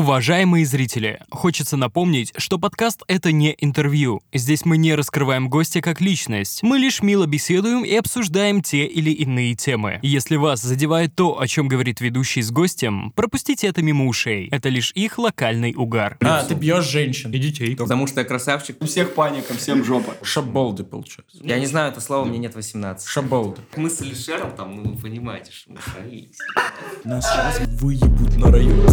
[0.00, 4.22] Уважаемые зрители, хочется напомнить, что подкаст— это не интервью.
[4.32, 6.62] Здесь мы не раскрываем гостя как личность.
[6.62, 9.98] Мы лишь мило беседуем и обсуждаем те или иные темы.
[10.00, 14.48] Если вас задевает то, о чем говорит ведущий с гостем, пропустите это мимо ушей.
[14.50, 16.16] Это лишь их локальный угар.
[16.22, 17.30] А, ты бьешь женщин.
[17.32, 17.76] И детей.
[17.76, 18.78] Потому что я красавчик.
[18.80, 20.16] У всех паника, всем жопа.
[20.22, 21.36] Шаболды, получается.
[21.42, 23.06] Я не знаю это слово, мне нет 18.
[23.06, 23.60] Шаболды.
[23.76, 26.38] Мы с Алишером там, ну, вы понимаете, что мы шарились.
[27.04, 28.86] Нас сейчас выебут на район.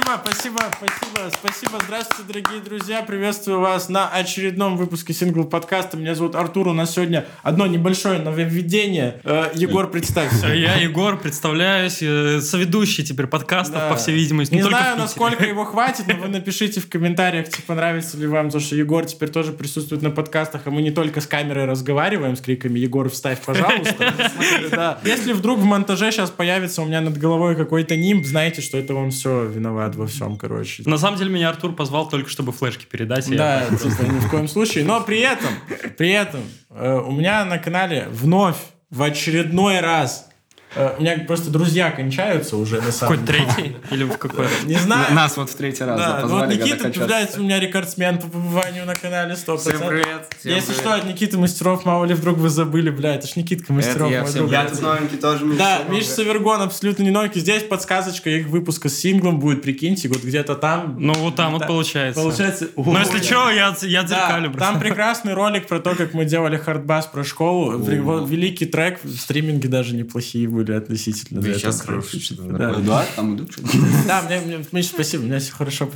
[0.00, 1.78] Спасибо, спасибо, спасибо, спасибо.
[1.84, 3.02] Здравствуйте, дорогие друзья.
[3.02, 5.98] Приветствую вас на очередном выпуске сингл подкаста.
[5.98, 6.68] Меня зовут Артур.
[6.68, 9.20] У нас сегодня одно небольшое нововведение.
[9.24, 10.48] Э, Егор, представься.
[10.48, 13.90] Я Егор, представляюсь, э, соведущий теперь подкастов, Да.
[13.90, 14.54] по всей видимости.
[14.54, 18.48] Не в знаю, насколько его хватит, но вы напишите в комментариях, типа, нравится ли вам
[18.50, 22.36] то, что Егор теперь тоже присутствует на подкастах, а мы не только с камерой разговариваем
[22.36, 24.98] с криками «Егор, вставь, пожалуйста».
[25.04, 28.94] Если вдруг в монтаже сейчас появится у меня над головой какой-то нимб, знаете, что это
[28.94, 30.82] он все виноват во всем, короче.
[30.86, 33.28] На самом деле меня Артур позвал только, чтобы флешки передать.
[33.36, 34.84] Да, типа, ни в коем случае.
[34.84, 35.50] Но при этом,
[35.96, 38.56] при этом, э, у меня на канале вновь,
[38.90, 40.29] в очередной раз,
[40.76, 43.46] у меня просто друзья кончаются уже, на самом Какой деле.
[43.54, 43.76] третий?
[43.90, 44.46] Или в какой?
[44.66, 45.12] Не знаю.
[45.14, 48.94] Нас вот в третий раз Да, вот Никита является у меня рекордсмен по побыванию на
[48.94, 49.58] канале 100%.
[49.58, 50.28] Всем привет.
[50.38, 50.80] всем Если привет.
[50.80, 54.22] что, от Никиты Мастеров, мало ли вдруг вы забыли, бля, это ж Никитка Мастеров, я
[54.22, 54.52] мой друг.
[54.52, 55.58] Я тут новенький тоже, Миша.
[55.58, 57.40] Да, Миша Савергон абсолютно не новенький.
[57.40, 60.94] Здесь подсказочка их выпуска с синглом будет, прикиньте, вот где-то там.
[61.00, 62.20] Ну, вот там вот получается.
[62.20, 62.68] Получается...
[62.76, 64.52] Ну, если что, я, дзеркалю.
[64.54, 67.72] там прекрасный ролик про то, как мы делали хардбас про школу.
[67.76, 71.40] В- Великий трек, стриминги даже неплохие были относительно.
[71.40, 72.02] Вы для сейчас трека.
[72.02, 72.74] что-то Да.
[72.74, 73.68] Да, там идут что-то.
[74.06, 75.90] Да, мне, мне, Миша, спасибо, у меня все хорошо.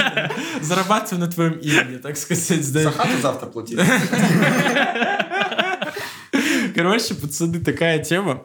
[0.62, 2.64] Зарабатываю на твоем имени, так сказать.
[2.64, 2.90] За да.
[2.90, 3.78] хату завтра платить.
[6.74, 8.44] Короче, пацаны, такая тема.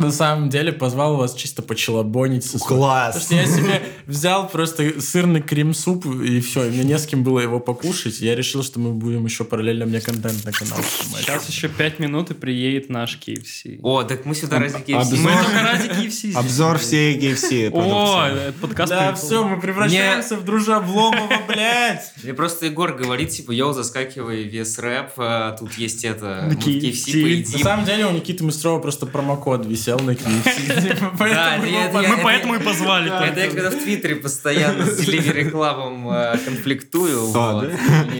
[0.00, 2.44] На самом деле позвал вас чисто почелобонить.
[2.44, 3.14] со Класс.
[3.14, 7.22] Потому что я себе взял просто сырный крем-суп, и все, и мне не с кем
[7.22, 8.20] было его покушать.
[8.20, 11.22] Я решил, что мы будем еще параллельно мне контент на канал снимать.
[11.22, 13.78] Сейчас еще 5 минут и приедет наш KFC.
[13.82, 14.94] О, так мы сюда ради KFC.
[14.94, 15.18] обзор.
[15.18, 16.32] Мы только ради KFC.
[16.34, 18.90] Обзор всей KFC О, подкаст...
[18.90, 22.12] Да, все, мы превращаемся в дружа Обломова, блядь.
[22.22, 27.16] Мне просто Егор говорит, типа, йоу, заскакивай вес рэп, а тут есть это, KFC KFC.
[27.16, 27.58] На поедим.
[27.60, 32.08] самом деле у Никиты Мастрова просто промокод висел на KFC.
[32.08, 33.10] Мы поэтому и позвали.
[33.10, 37.32] Это я когда в Твиттере постоянно с Club э, конфликтую.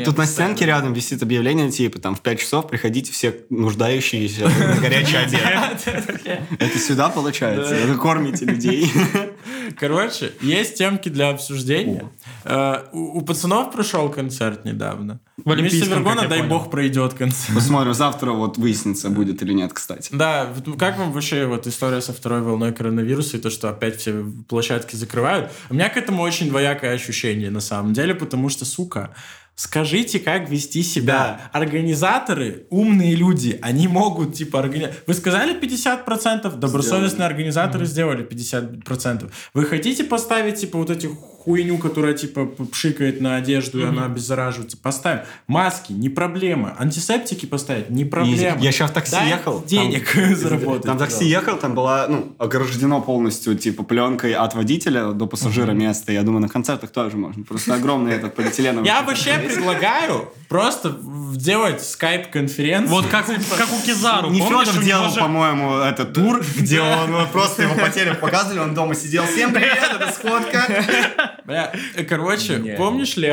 [0.04, 4.76] Тут на стенке рядом висит объявление, типа, там, в 5 часов приходите все нуждающиеся на
[4.80, 6.40] горячий обед.
[6.58, 7.74] Это сюда, получается?
[7.86, 8.90] Вы кормите людей.
[9.78, 12.04] Короче, есть темки для обсуждения.
[12.44, 15.20] Э, У у пацанов прошел концерт недавно.
[15.44, 16.48] В Миша Вергона, дай понял.
[16.50, 17.54] бог, пройдет концерт.
[17.54, 20.10] Посмотрим, завтра вот выяснится, будет или нет, кстати.
[20.12, 20.48] Да,
[20.78, 24.96] как вам вообще вот история со второй волной коронавируса и то, что опять все площадки
[24.96, 25.50] закрывают?
[25.70, 29.14] У меня к этому очень двоякое ощущение на самом деле, потому что, сука,
[29.54, 31.50] скажите, как вести себя.
[31.52, 34.88] Организаторы, умные люди, они могут, типа, органи...
[35.06, 36.56] Вы сказали 50%?
[36.56, 39.30] Добросовестные организаторы сделали 50%.
[39.54, 41.08] Вы хотите поставить, типа, вот эти
[41.44, 44.76] хуйню, которая, типа, пшикает на одежду, и она обеззараживается?
[44.76, 45.22] Поставим.
[45.46, 46.76] Маски, не проблема.
[46.78, 48.58] Антисептики поставить, не проблема.
[48.60, 49.64] Я сейчас в такси Дай ехал.
[49.64, 55.12] денег там- заработать, Там такси ехал, там была, ну, ограждено полностью, типа, пленкой от водителя
[55.12, 56.12] до пассажира место.
[56.12, 57.42] Я думаю, на концертах тоже можно.
[57.44, 58.86] Просто огромный этот полиэтиленовый.
[58.86, 60.96] Я вообще предлагаю просто
[61.34, 62.90] делать скайп-конференцию.
[62.90, 63.32] Вот как, у
[63.86, 67.74] Кизару, Не помнишь, Федор у него делал, по-моему, этот тур, где он вот просто его
[67.80, 69.24] потерю показывали, он дома сидел.
[69.24, 71.36] Всем привет, это сходка.
[71.44, 71.72] Бля,
[72.08, 72.72] короче, Не.
[72.76, 73.30] помнишь ли.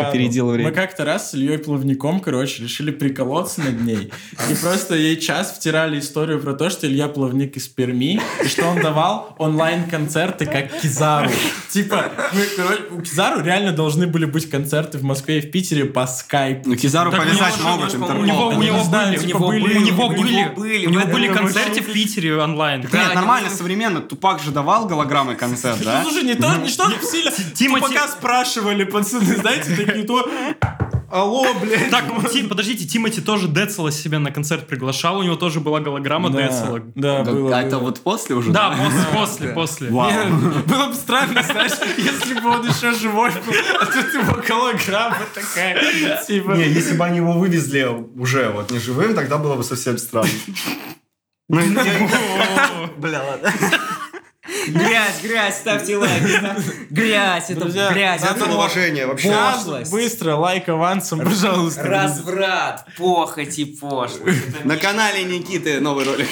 [0.64, 4.12] Мы как-то раз с Ильей Плавником, короче, решили приколоться над ней.
[4.50, 8.66] И просто ей час втирали историю про то, что Илья Плавник из Перми, и что
[8.66, 11.30] он давал онлайн-концерты как Кизару.
[11.70, 15.86] Типа, мы, короче, у Кизару реально должны были быть концерты в Москве и в Питере
[15.86, 16.70] по скайпу.
[16.70, 18.26] Ну, Кизару Так у повязать могут у интернет.
[18.28, 21.02] него, у него знаю, типа, у него были- были, у него у были, у него
[21.02, 22.82] в были концерты в Питере онлайн.
[22.82, 24.02] Нет, Да, нормально, не- современно.
[24.02, 26.02] Тупак же давал голограммы концерт, да?
[26.04, 27.32] Ну, слушай, не то, не что сильно.
[27.54, 30.28] Тимати- Пока спрашивали, пацаны, знаете, такие то...
[31.10, 31.90] Алло, блядь.
[31.90, 32.04] Так,
[32.34, 36.42] Ти- подождите, Тимати тоже Децела себе на концерт приглашал, у него тоже была голограмма Да,
[36.50, 36.82] Децела.
[36.96, 37.58] да, Да, было.
[37.58, 37.86] а это было.
[37.86, 38.52] вот после уже?
[38.52, 39.90] Да, после, после, после.
[39.90, 40.12] Вау.
[40.12, 40.26] Не,
[40.64, 46.26] Было бы странно, знаешь, если бы он еще живой был, а тут его голограмма такая,
[46.28, 46.52] типа...
[46.52, 47.88] Не, если бы они его вывезли
[48.20, 50.30] уже вот не живым, тогда было бы совсем странно.
[51.48, 51.62] Ну,
[52.98, 53.54] Бля, ладно.
[54.68, 56.24] Грязь, грязь, ставьте лайк.
[56.90, 58.24] Грязь, это Друзья, грязь.
[58.24, 59.30] Это уважения вообще.
[59.30, 59.92] Пошлость.
[59.92, 61.84] быстро, лайк авансом, пожалуйста.
[61.84, 64.64] Разврат, похоть и пошлость.
[64.64, 66.28] На канале Никиты новый ролик.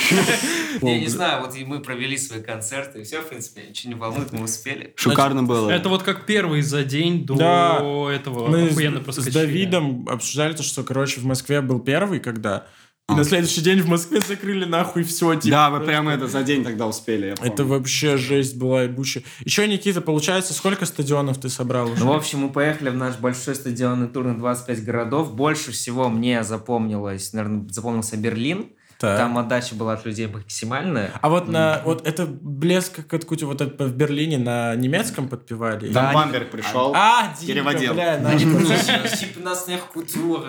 [0.81, 4.31] Я не знаю, вот мы провели свои концерты, и все, в принципе, ничего не волнует,
[4.31, 4.93] мы успели.
[4.95, 5.69] Шикарно было.
[5.69, 9.25] Это вот как первый за день до этого Мы с.
[9.25, 12.67] Давидом обсуждали то, что, короче, в Москве был первый, когда...
[13.07, 13.15] И А.
[13.17, 15.39] на следующий день в Москве закрыли нахуй все.
[15.43, 17.35] Да, вы прямо это за день тогда успели.
[17.39, 19.23] Это вообще жесть была ебучая.
[19.41, 22.03] Еще, Никита, получается, сколько стадионов ты собрал уже?
[22.03, 25.35] Ну, в общем, мы поехали в наш большой стадионный тур на 25 городов.
[25.35, 28.69] Больше всего мне запомнилось, наверное, запомнился Берлин.
[28.99, 29.17] Так.
[29.17, 31.11] Там отдача была от людей максимальная.
[31.21, 35.91] А вот на вот это блеск как откуда вот это в Берлине на немецком подпевали?
[35.91, 36.93] Там Да, Бамберг пришел.
[36.95, 37.93] А, Димка, переводил.
[37.93, 38.37] бля.
[38.37, 40.47] Типа нас культура.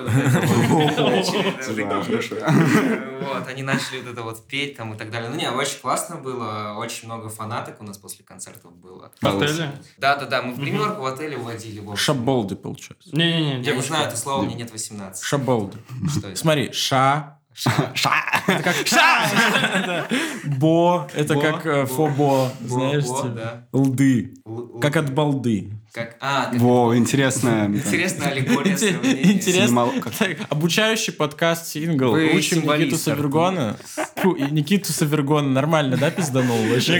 [1.76, 2.36] Да, хорошо.
[3.26, 5.28] Вот, они начали вот это вот петь там и так далее.
[5.30, 6.74] Ну, не, очень классно было.
[6.76, 9.10] Очень много фанаток у нас после концертов было.
[9.20, 9.72] В отеле?
[9.98, 11.80] Да-да-да, мы в примерку в отеле уводили.
[11.80, 11.96] в общем.
[11.96, 13.08] Шаболды, получается.
[13.16, 15.24] Не-не-не, Я не знаю, это слово, мне нет 18.
[15.24, 15.78] Шаболды.
[16.08, 16.36] Что это?
[16.36, 17.35] Смотри, ша.
[17.64, 20.06] Это как ша.
[20.44, 21.08] Бо.
[21.14, 21.86] Это как э, бо.
[21.86, 22.52] фобо.
[22.60, 23.66] Бо, Знаешь, типа.
[23.72, 24.34] Лды.
[24.80, 25.72] Как от балды.
[25.92, 27.68] Как, а, Во, интересная.
[27.68, 28.74] интересная аллегория.
[28.74, 29.90] Интересно.
[30.50, 32.12] Обучающий подкаст сингл.
[32.12, 33.78] Учим Никиту Савергона.
[34.50, 36.58] Никиту Савергона нормально, да, пизданул?
[36.68, 36.96] Вообще.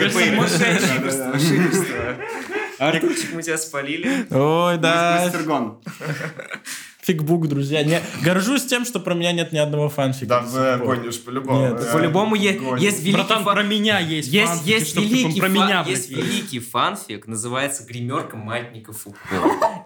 [2.79, 4.27] Артурчик, мы тебя спалили.
[4.31, 5.23] Ой, да.
[5.25, 5.79] Мастергон.
[7.07, 7.85] Фигбук, друзья.
[7.85, 10.27] Не, горжусь тем, что про меня нет ни одного фанфика.
[10.27, 10.97] Да, до в сих пор.
[10.97, 11.61] гонишь по-любому.
[11.69, 12.83] Нет, Э, По-любому е- гонишь.
[12.83, 16.11] есть великий Братан, фан- про меня есть Есть, фанфики, есть, великий про фа- меня, есть
[16.11, 19.19] великий фанфик, называется «Гримерка маятника Фуко».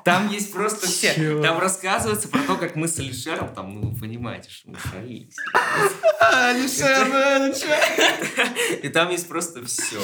[0.04, 1.40] Там есть просто все.
[1.42, 5.36] Там рассказывается про то, как мы с Алишером, там, ну, вы понимаете, что мы шалились.
[8.82, 10.00] И там есть просто все.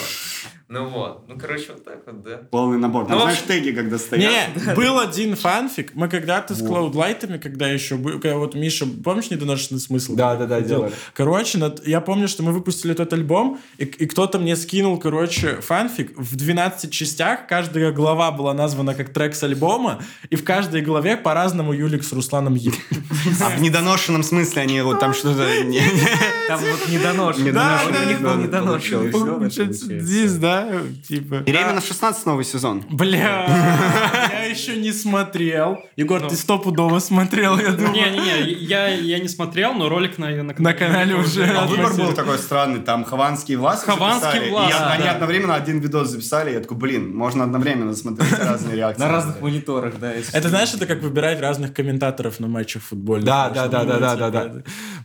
[0.69, 1.29] Ну вот.
[1.29, 2.39] Ну, короче, вот так вот, да.
[2.51, 3.07] Полный набор.
[3.07, 4.57] Там, Ну, знаешь, теги, когда стоят.
[4.57, 5.95] Не, был один фанфик.
[5.95, 10.17] Мы когда-то с Клаудлайтами, когда еще был, когда вот Миша, помнишь, недоношенный смысл?
[10.17, 10.83] Да, да, да, делал?
[10.87, 10.95] делали.
[11.15, 16.19] Короче, я помню, что мы выпустили этот альбом, и, и кто-то мне скинул, короче, фанфик
[16.19, 17.47] в 12 частях.
[17.47, 19.86] Каждая глава была названа как трек с альбома,
[20.31, 22.75] и в каждой главе по-разному Юлик с Русланом еб.
[23.41, 25.65] А в недоношенном смысле они вот там что-то...
[25.65, 25.81] не-
[26.49, 27.51] Там вот недоношенный.
[27.53, 27.81] Да,
[28.37, 30.01] недоношенный.
[30.01, 30.69] Здесь, да,
[31.09, 31.39] типа.
[31.39, 32.85] Беременна в 16 новый сезон.
[32.89, 33.47] Бля,
[34.47, 35.79] еще не смотрел.
[35.97, 36.29] Егор, Ну.
[36.29, 37.93] ты стопудово смотрел, я думаю.
[37.93, 41.45] Не-не-не, я, я не смотрел, но ролик на, на, На канале уже.
[41.45, 45.55] А выбор был такой странный, там Хованский и Власов Хованский и Власов, и они одновременно
[45.55, 49.03] один видос записали, я такой, блин, можно одновременно смотреть разные реакции.
[49.03, 50.13] На разных мониторах, да.
[50.13, 53.27] Это знаешь, это как выбирать разных комментаторов на матчах футбольных.
[53.27, 54.53] Да, да, да, да, да, да.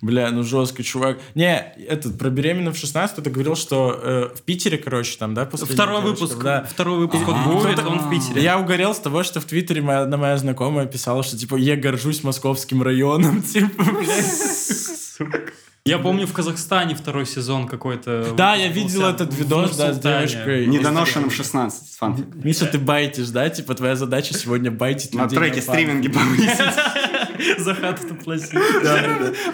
[0.01, 1.19] Это- Бля, ну жестко, чувак.
[1.35, 5.45] Не, этот, про беременную в 16 ты говорил, что э, в Питере, короче, там, да,
[5.45, 6.67] после Второй девочек, выпуск, да.
[6.69, 8.41] второй выпуск от Кто-то- будет, он в Питере.
[8.41, 11.75] Я угорел с того, что в Твиттере моя, одна моя знакомая писала, что, типа, я
[11.75, 15.41] горжусь московским районом, типа, блядь.
[15.83, 18.33] Я помню в Казахстане второй сезон какой-то.
[18.37, 20.67] Да, я видел этот видос, да, с девочкой.
[20.67, 22.25] Недоношенным 16 фанфик.
[22.35, 23.49] Миша, ты байтишь, да?
[23.49, 26.49] Типа, твоя задача сегодня байтить На людей треке стриминги повысить.
[27.57, 28.59] За хату ты платил.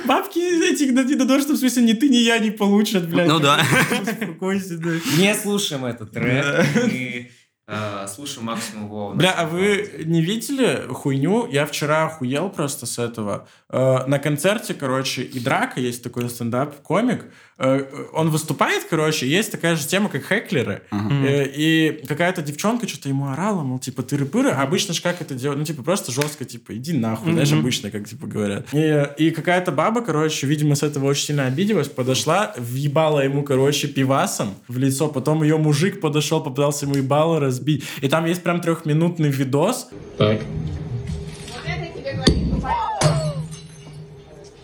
[0.05, 3.27] Бабки этих на недоношенном в смысле ни ты, ни я не получат, блядь.
[3.27, 3.59] Ну да.
[4.01, 4.89] Успокойся, да.
[5.17, 6.45] Не слушаем этот трек.
[6.75, 7.31] Мы
[7.67, 9.13] э, слушаем максимум Вова.
[9.13, 11.47] Бля, а вы не видели хуйню?
[11.51, 13.47] Я вчера охуел просто с этого.
[13.69, 17.25] Э, на концерте, короче, и Драка, есть такой стендап-комик,
[17.57, 20.83] он выступает, короче, есть такая же тема, как хеклеры.
[20.91, 24.51] Э, и какая-то девчонка что-то ему орала, мол, типа, ты-ры-пыры.
[24.51, 25.57] А обычно ж как это делать?
[25.57, 28.67] Ну, типа, просто жестко, типа, иди нахуй, знаешь, обычно, как, типа, говорят.
[28.73, 33.87] И, и какая-то баба, короче, видимо, с этого очень сильно обиделась, подошла, въебала ему, короче,
[33.87, 37.83] пивасом в лицо, потом ее мужик подошел, попытался ему ебало разбить.
[38.01, 40.41] И там есть прям трехминутный видос, Так.
[40.41, 42.75] Вот это тебе говорит тупая.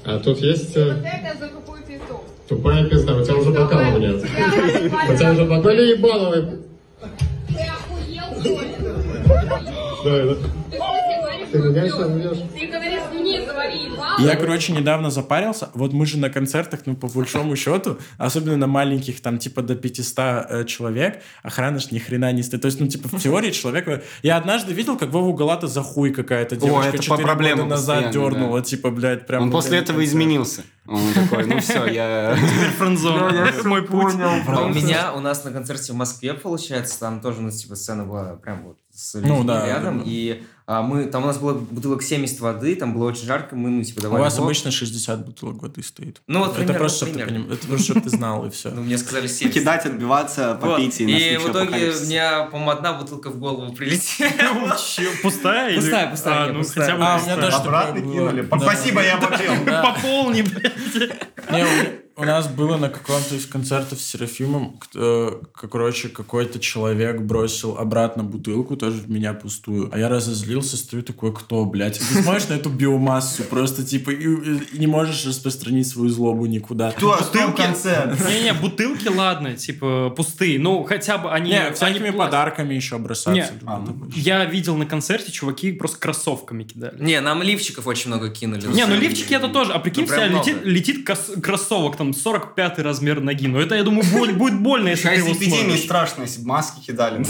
[0.05, 1.23] А тут есть э, Вот это.
[2.55, 3.15] Тупая пизда.
[3.15, 4.23] У тебя уже бокалов нет.
[4.23, 6.59] У тебя уже бокалы ебаловые.
[7.47, 8.29] Ты охуел,
[10.01, 10.37] что ли?
[11.53, 11.83] Ты меня?
[11.83, 14.17] Ты говоришь, мне говори, ебал.
[14.17, 15.69] Я, короче, недавно запарился.
[15.75, 19.75] Вот мы же на концертах, ну, по большому счету, особенно на маленьких, там, типа, до
[19.75, 22.63] 500 э, человек, охрана ж ни хрена не стоит.
[22.63, 24.03] То есть, ну, типа, в теории человек...
[24.23, 27.69] Я однажды видел, как Вову Галата за хуй какая-то девушка это по 4 проблемам года
[27.69, 28.65] назад дернула, да.
[28.65, 29.43] типа, блядь, прям...
[29.43, 30.17] Он после этого концерта.
[30.17, 30.63] изменился.
[30.87, 32.35] Он такой, ну все, я...
[32.79, 33.51] Френдзона.
[33.63, 34.15] Мой путь.
[34.47, 38.05] А у меня, у нас на концерте в Москве, получается, там тоже, ну, типа, сцена
[38.05, 42.01] была прям вот с Ну, людьми рядом, и А мы, там у нас было бутылок
[42.03, 44.45] 70 воды, там было очень жарко, мы, ну, типа, У давали вас воду.
[44.45, 46.21] обычно 60 бутылок воды стоит.
[46.27, 48.69] Ну, вот это примерно, просто, чтобы ты, поним- это просто, чтобы ты знал, и все.
[48.69, 49.53] Ну, мне сказали 70.
[49.61, 50.71] Кидать, отбиваться, Вот.
[50.77, 52.07] попить и И наступит в итоге апокалипсис.
[52.07, 54.77] мне, по-моему, одна бутылка в голову прилетела.
[55.21, 55.75] Пустая?
[55.75, 56.85] Пустая, пустая, А, не, ну пустая.
[56.85, 58.47] хотя бы А, у меня тоже Обратно кинули.
[58.61, 59.51] Спасибо, я попил.
[59.65, 61.91] Пополни, блядь.
[62.15, 64.79] У, нас было на каком-то из концертов с Серафимом,
[65.53, 69.89] как, короче, какой-то человек бросил обратно бутылку, тоже в меня пустую.
[69.91, 71.99] А я разозлился, стою такой, кто, блядь?
[71.99, 76.91] Ты смотришь на эту биомассу, просто типа, и, и не можешь распространить свою злобу никуда.
[76.91, 77.17] Кто?
[77.17, 78.19] Что концерт?
[78.27, 80.59] Не-не, бутылки, ладно, типа, пустые.
[80.59, 81.51] Ну, хотя бы они...
[81.51, 82.17] Не, они всякими пластик.
[82.17, 83.53] подарками еще бросаться.
[83.53, 84.09] Не, а, ну.
[84.15, 87.01] Я видел на концерте, чуваки просто кроссовками кидали.
[87.01, 88.67] Не, нам лифчиков очень много кинули.
[88.67, 89.73] Не, ну лифчики это тоже.
[89.73, 91.09] А прикинь, Ну, летит, летит
[91.41, 93.47] кроссовок, там 45 размер ноги.
[93.47, 96.85] Ну это, я думаю, боль- будет больно, если ты его эпидемии страшно, если бы маски
[96.85, 97.17] кидали.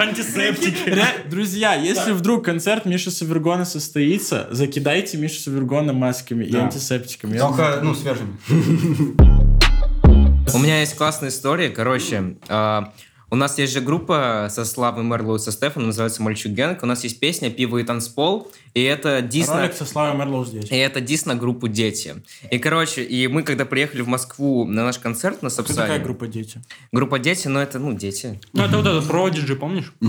[0.00, 0.94] Антисептики.
[1.28, 7.38] Друзья, если вдруг концерт Миши Савергона состоится, закидайте Мишу Савергона масками и антисептиками.
[7.38, 8.36] Только, ну, свежими.
[10.54, 11.70] У меня есть классная история.
[11.70, 12.92] Короче, а,
[13.34, 16.84] у нас есть же группа со Славой Marlow со Стефаном, называется «Мальчук Gang».
[16.84, 20.70] У нас есть песня «Пиво и танцпол», и это дис на- со Славой Marlow здесь.
[20.70, 22.22] И это дис на группу «Дети».
[22.52, 25.80] И, короче, и мы, когда приехали в Москву на наш концерт на Сапсане...
[25.80, 26.62] такая группа «Дети»?
[26.92, 28.40] Группа «Дети», ну, это, ну, дети.
[28.52, 29.92] Ну это вот этот Продиджи, помнишь?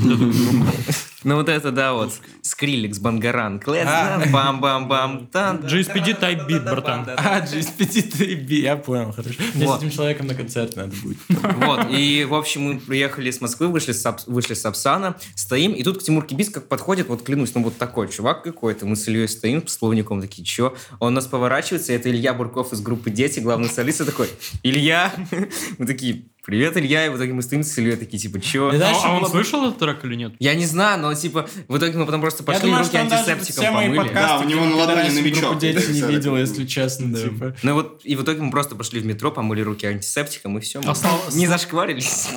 [1.26, 2.14] Ну, вот это, да, вот.
[2.44, 3.68] Skrillex, Bangarang.
[3.68, 5.28] Let's go, бам-бам-бам.
[5.34, 7.10] GSPD Type Beat, братан.
[7.18, 9.42] А, GSPT-3B, я понял, хорошо.
[9.56, 11.18] Мне с этим человеком на концерт надо будет.
[11.30, 15.74] Вот, и, в общем, мы приехали с Москвы, вышли с, Сап- вышли с Сапсана, стоим,
[15.74, 18.96] и тут к Тимур Кибис как подходит, вот клянусь, ну вот такой чувак какой-то, мы
[18.96, 20.76] с Ильей стоим, с словником такие, чё?
[21.00, 24.30] Он нас поворачивается, это Илья Бурков из группы «Дети», главный солист, такой,
[24.64, 25.14] Илья!
[25.78, 28.70] Мы такие, привет, Илья, и в итоге мы стоим с Ильей такие, типа, чё?
[28.70, 30.34] А что а он было- слышал этот трек или нет?
[30.40, 33.64] Я не знаю, но, типа, в итоге мы потом просто пошли думаю, руки что антисептиком
[33.64, 34.00] все мои помыли.
[34.00, 35.42] подкасты, Да, у него на ладони когда новичок.
[35.42, 37.18] группу «Дети» не видел, если честно.
[37.18, 37.56] типа.
[37.64, 40.82] Ну вот, и в итоге мы просто пошли в метро, помыли руки антисептиком, и все.
[40.86, 42.28] А Слава- Не зашкварились.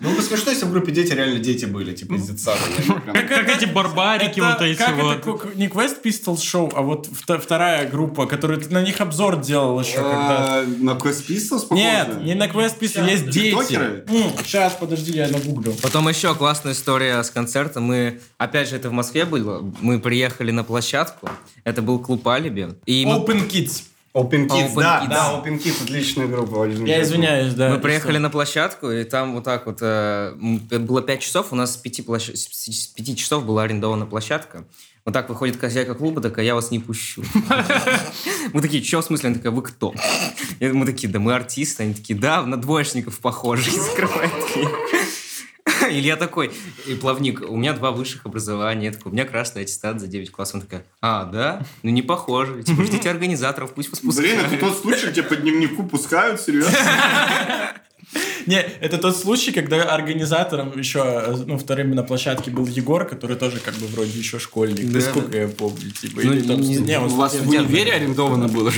[0.00, 2.60] Ну, бы смешно, если в группе дети реально дети были, типа из детсада.
[2.78, 4.96] не прям- Как, эти барбарики вот эти как
[5.26, 5.56] вот.
[5.56, 9.96] не Quest Pistols Show, а вот вторая группа, которую ты на них обзор делал еще
[9.96, 13.55] когда А, На Quest Pistols Нет, не на Quest Pistols, есть дети.
[13.64, 14.04] Тиктокеры?
[14.44, 15.74] Сейчас, подожди, я нагуглю.
[15.82, 17.80] Потом еще классная история с концерта.
[17.80, 19.60] Мы, опять же, это в Москве было.
[19.80, 21.28] Мы приехали на площадку.
[21.64, 22.74] Это был клуб Алиби.
[22.86, 23.82] И мы, Open Kids.
[24.16, 25.08] Open Kids, Open да, Kids.
[25.10, 26.66] да, Open Kids, отличная группа.
[26.66, 27.68] Я извиняюсь, да.
[27.68, 28.20] мы приехали что?
[28.20, 32.06] на площадку, и там вот так вот э, было 5 часов, у нас с 5,
[32.06, 32.30] площ...
[32.32, 34.64] с 5 часов была арендована площадка.
[35.06, 37.22] Вот так выходит хозяйка клуба, такая, я вас не пущу.
[38.52, 39.28] Мы такие, что в смысле?
[39.28, 39.94] Она такая, вы кто?
[40.60, 41.84] Мы такие, да мы артисты.
[41.84, 43.70] Они такие, да, на двоечников похожи.
[43.70, 44.66] И закрывает дверь.
[45.90, 46.50] Илья такой,
[46.88, 48.86] и плавник, у меня два высших образования.
[48.86, 50.56] Я такой, у меня красный аттестат за 9 классов.
[50.56, 51.64] Он такая, а, да?
[51.84, 52.64] Ну не похоже.
[52.64, 54.60] Типа, ждите организаторов, пусть вас Блин, это пускают.
[54.60, 56.72] тот случай, где по дневнику пускают, серьезно?
[58.46, 63.58] Не, это тот случай, когда организатором еще, ну, вторым на площадке был Егор, который тоже
[63.58, 65.38] как бы вроде еще школьник, Да, насколько да.
[65.38, 65.90] я помню.
[65.90, 66.76] Типа, Ну, или там не-.
[66.76, 68.70] Не, он У вас в универе арендовано было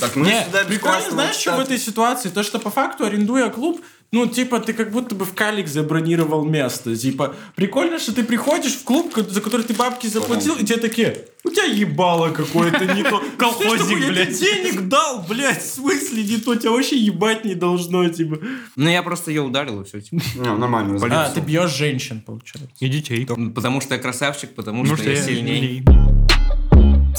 [0.00, 2.28] Так, ну, без прикольно, знаешь, что в этой ситуации?
[2.28, 3.80] То, что по факту, арендуя клуб,
[4.16, 6.96] ну, типа, ты как будто бы в Калик забронировал место.
[6.96, 11.26] Типа, прикольно, что ты приходишь в клуб, за который ты бабки заплатил, и тебе такие,
[11.44, 13.22] у тебя ебало какое-то не то.
[13.36, 14.38] Колхозник, Я блядь.
[14.38, 16.54] тебе денег дал, блядь, в смысле не то?
[16.54, 18.38] Тебя вообще ебать не должно, типа.
[18.74, 19.98] Ну я просто ее ударил, и все.
[20.10, 20.98] Не, нормально.
[21.10, 22.70] А, ты бьешь женщин, получается.
[22.80, 23.26] И детей.
[23.54, 25.84] Потому что я красавчик, потому Ну что я я сильней.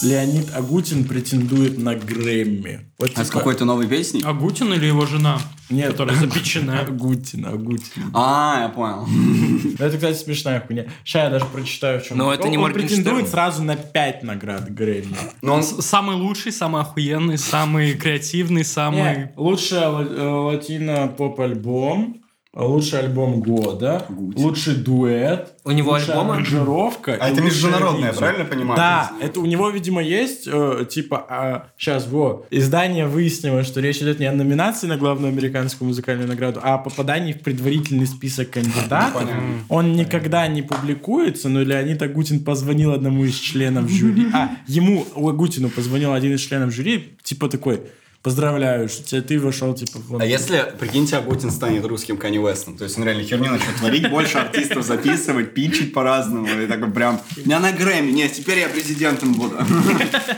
[0.02, 2.82] Леонид Агутин претендует на Грэмми.
[2.98, 4.22] Вот, А с типа, какой-то новой песней?
[4.24, 5.40] Агутин или его жена?
[5.70, 5.92] Нет.
[5.92, 6.80] Которая запеченная.
[6.88, 8.12] Агутин, Агутин.
[8.14, 9.06] А, я понял.
[9.08, 10.86] Ну, Это, кстати, смешная хуйня.
[11.04, 12.18] Сейчас я даже прочитаю, в чем.
[12.18, 15.16] Но это он, не он претендует сразу на 5 наград Грэмми.
[15.42, 15.64] Но он...
[15.64, 19.30] Самый лучший, самый охуенный, самый креативный, самый...
[19.36, 19.58] Ла-
[20.10, 22.22] э, латино-поп-альбом,
[22.66, 26.34] лучший альбом года, лучший дуэт, У него лучшая альбомы?
[26.36, 27.18] аранжировка.
[27.20, 28.20] А это международное, видео.
[28.20, 28.76] правильно понимаю?
[28.78, 34.20] Да, это у него, видимо, есть, э, типа, сейчас, во, издание выяснило, что речь идет
[34.20, 39.30] не о номинации на главную американскую музыкальную награду, а о попадании в предварительный список кандидатов.
[39.70, 44.28] Он никогда не публикуется, но Леонид Агутин позвонил одному из членов жюри.
[44.34, 47.82] А, ему, Агутину позвонил один из членов жюри, типа такой,
[48.24, 50.18] Поздравляю, что тебе- ты вошел, типа, в...
[50.22, 54.10] А если, прикиньте, Агутин станет русским Канни Вестом, то есть он реально херню начнет творить,
[54.10, 59.34] больше артистов записывать, питчить по-разному, и такой прям, я на Грэмми, нет, теперь я президентом
[59.34, 59.56] буду.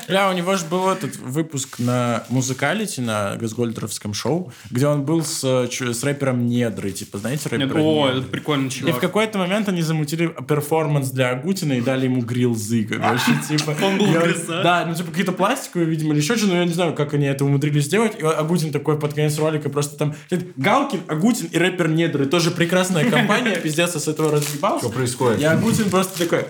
[0.08, 5.24] Бля, у него же был этот выпуск на музыкалити на Газгольдеровском шоу, где он был
[5.24, 9.00] с, с рэпером Недры, типа, знаете, рэпера О, это прикольный И в чувак.
[9.00, 13.76] какой-то момент они замутили перформанс для Агутина и дали ему грилзы, короче, типа.
[13.84, 14.64] Он был грилзах?
[14.64, 17.26] Да, ну, типа, какие-то пластиковые, видимо, или еще что, но я не знаю, как они
[17.26, 18.20] это умудрились сделать.
[18.20, 20.16] И Агутин такой под конец ролика просто там...
[20.58, 22.26] Галкин, Агутин и рэпер Недры.
[22.26, 24.86] Тоже прекрасная компания, пиздец, с этого разъебался.
[24.86, 25.42] Что происходит?
[25.42, 26.46] И Агутин просто такой...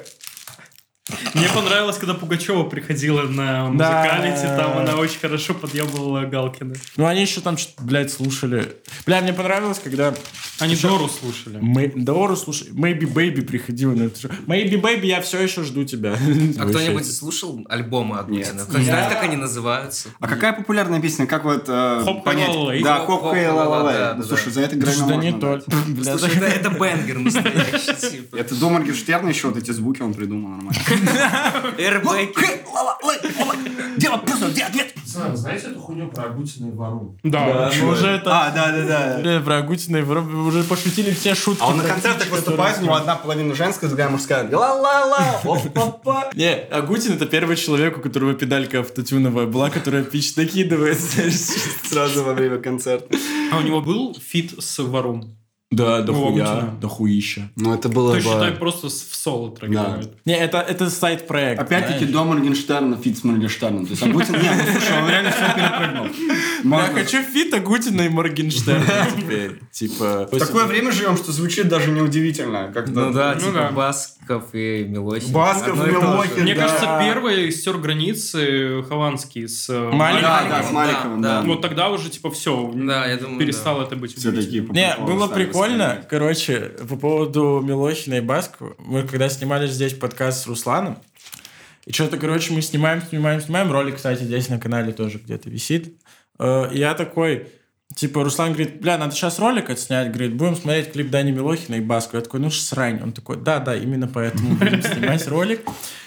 [1.34, 4.02] Мне понравилось, когда Пугачева приходила на Да.
[4.04, 6.76] музыкалити, там она очень хорошо подъебывала Галкина.
[6.98, 8.76] Ну, они еще там что-то, блядь, слушали.
[9.06, 10.14] Бля, мне понравилось, когда...
[10.60, 11.58] Они Дору слушали.
[11.62, 11.92] Мы...
[11.96, 14.32] Дору, слушай, Maybe Baby приходила на это шоу.
[14.46, 16.18] Maybe Baby, я все еще жду тебя.
[16.60, 18.54] А кто-нибудь слушал альбомы Агутина?
[18.54, 18.64] Нет.
[18.64, 19.14] Кто знает, Нет.
[19.14, 20.10] как они называются?
[20.20, 22.52] А какая популярная песня, как вот э, Хоп, понять?
[22.84, 24.28] Да, Хоп, хей, ла ла ла-ла-ла, ла да, Ну, да.
[24.28, 25.56] слушай, за это Грэмми Да не можно то.
[25.68, 25.88] дать.
[25.88, 28.36] Бля, Слушай, это, banger настоящий, типа.
[28.36, 30.74] Это до Моргенштерна еще вот эти звуки он придумал нормально.
[31.78, 32.60] Эрбэки.
[33.98, 34.94] Дело просто, где ответ?
[34.96, 37.18] Пацаны, знаете эту хуйню про Агутина и Варум?
[37.24, 37.72] Да.
[37.82, 38.48] мы уже это...
[38.48, 39.42] А, да, да, да.
[39.42, 41.62] Про Агутина и Варум мы уже пошутили все шутки.
[41.62, 44.50] А он на концертах выступает, у него одна половина женская, другая мужская.
[44.50, 46.30] Ла-ла-ла, оп-па-па.
[46.36, 51.00] Не, Агутин это первый человек, у которого педалька автотюновая была, которая pitch накидывает
[51.90, 53.08] Сразу во время концерта.
[53.52, 55.36] А у него был feat с Варум?
[55.72, 56.78] Да, Ну, дохуя, Агутина.
[56.82, 57.52] дохуища.
[57.56, 58.58] Ну, это было То есть, считай, бы...
[58.58, 60.02] просто в соло трек Да.
[60.26, 61.62] Не, это, это side-проект.
[61.62, 63.86] Опять-таки до Моргенштерна feat с Моргенштерном.
[63.86, 64.34] То есть Агутин...
[64.34, 66.80] Не, ну слушай, он реально все перепрыгнул.
[66.80, 69.60] Я хочу feat Агутина и Моргенштерна теперь.
[69.72, 70.28] Типа...
[70.32, 72.74] В такое время живем, что звучит даже неудивительно.
[72.88, 73.94] Ну да, Ну типа да.
[74.30, 75.32] Басков и Милохин.
[75.34, 75.92] Басков, Одно и.
[75.92, 76.44] Милохин.
[76.44, 76.62] Мне Да.
[76.62, 80.22] кажется, первый стер границы Хованский с э, Маленький.
[80.24, 80.50] Да, Маликовым.
[80.62, 81.42] да, с Маликовым, да.
[81.42, 85.28] Вот тогда уже, типа, все, Да, я думаю, перестало это быть Все такие Не, было
[85.28, 85.86] прикольно.
[85.88, 86.08] воспринимать.
[86.08, 88.76] Короче, по поводу Милохина и Баскова.
[88.78, 90.98] Мы когда снимали здесь подкаст с Русланом,
[91.86, 93.72] и что-то, короче, мы снимаем, снимаем, снимаем.
[93.72, 95.96] Ролик, кстати, здесь на канале тоже где-то висит.
[96.38, 97.48] Э, и я такой,
[97.96, 100.10] типа, Руслан говорит, бля, надо сейчас ролик отснять.
[100.10, 102.20] Говорит, будем смотреть клип Дани Милохина и Баскова.
[102.20, 103.02] Я такой, ну срань.
[103.02, 105.62] Он такой, да, да, именно поэтому будем снимать ролик.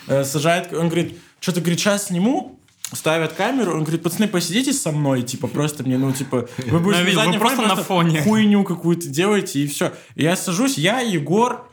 [0.06, 2.58] Э, Сажает, он говорит, что-то, говорит, сейчас сниму,
[2.92, 7.04] ставят камеру, он говорит, пацаны, посидите со мной, типа, просто мне, ну, типа, вы будете
[7.04, 8.22] видел, вы просто на фоне.
[8.22, 9.92] хуйню какую-то делаете, и все.
[10.14, 11.68] И я сажусь, я, Егор,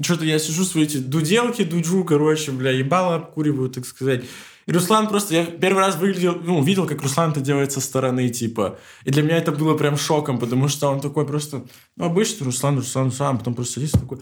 [0.00, 4.24] что-то я сижу, свои эти дуделки, дуджу, короче, бля, ебало обкуриваю, так сказать.
[4.68, 8.28] И Руслан просто, я первый раз выглядел, ну, видел, как Руслан это делает со стороны,
[8.28, 8.78] типа.
[9.04, 11.64] И для меня это было прям шоком, потому что он такой просто,
[11.96, 14.18] ну, обычный Руслан, Руслан, Руслан, а потом просто садится такой,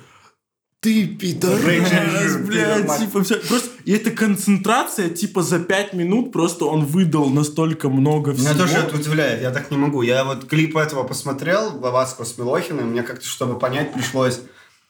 [0.78, 3.40] ты пидорас, блядь, типа, всё.
[3.40, 8.50] просто, и эта концентрация, типа, за пять минут просто он выдал настолько много всего.
[8.50, 10.02] Меня тоже это удивляет, я так не могу.
[10.02, 14.42] Я вот клип этого посмотрел, Ваваско с Милохиным, мне как-то, чтобы понять, пришлось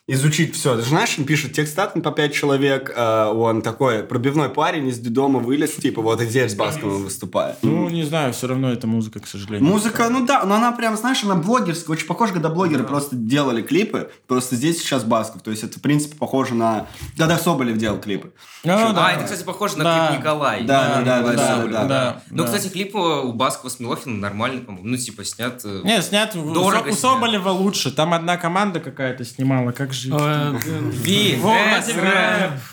[0.09, 0.77] изучить все.
[0.77, 4.99] Ты же знаешь, он пишет текстат по пять человек, а он такой пробивной парень из
[5.01, 7.57] дома вылез, типа вот и здесь с Басковым выступает.
[7.63, 9.69] Ну, не знаю, все равно это музыка, к сожалению.
[9.69, 13.63] Музыка, ну да, но она прям, знаешь, она блогерская, очень похожа, когда блогеры просто делали
[13.63, 16.87] клипы, просто здесь сейчас Басков, то есть это, в принципе, похоже на...
[17.19, 18.33] Когда Соболев делал клипы.
[18.65, 19.13] А, да.
[19.13, 20.09] это, кстати, похоже на Да.
[20.09, 20.63] клип Николай.
[20.65, 22.23] Да, да, да, да, Соболев, да, да.
[22.31, 22.45] Ну, Да.
[22.45, 24.89] кстати, клип у Баскова с Милохиным нормальный, по-моему.
[24.89, 25.61] Ну, типа, снят...
[25.65, 27.91] э, Не, снят у Соболева лучше.
[27.91, 30.13] Там одна команда какая-то снимала, как жить.
[30.15, 30.55] Э,
[30.93, 31.39] Ви,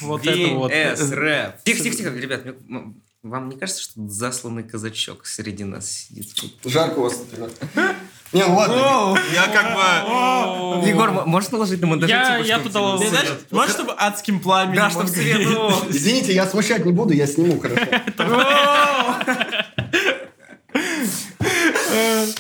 [0.01, 0.71] Вот, это вот.
[0.71, 1.63] Рэп.
[1.63, 2.41] Тихо, тихо, тихо, ребят,
[3.23, 6.33] вам не кажется, что тут засланный казачок среди нас сидит?
[6.65, 7.23] Жарко у вас
[8.33, 10.89] Не, ну ладно, я как бы...
[10.89, 12.11] Егор, можешь наложить на монтаже?
[12.11, 16.91] Я- типа, туда знаешь, можешь, чтобы адским пламенем Да, чтобы ну, Извините, я смущать не
[16.91, 17.85] буду, я сниму, хорошо.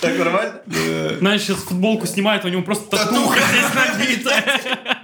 [0.03, 0.61] Так нормально?
[1.19, 4.33] Знаешь, сейчас футболку снимает, у него просто татуха здесь набита.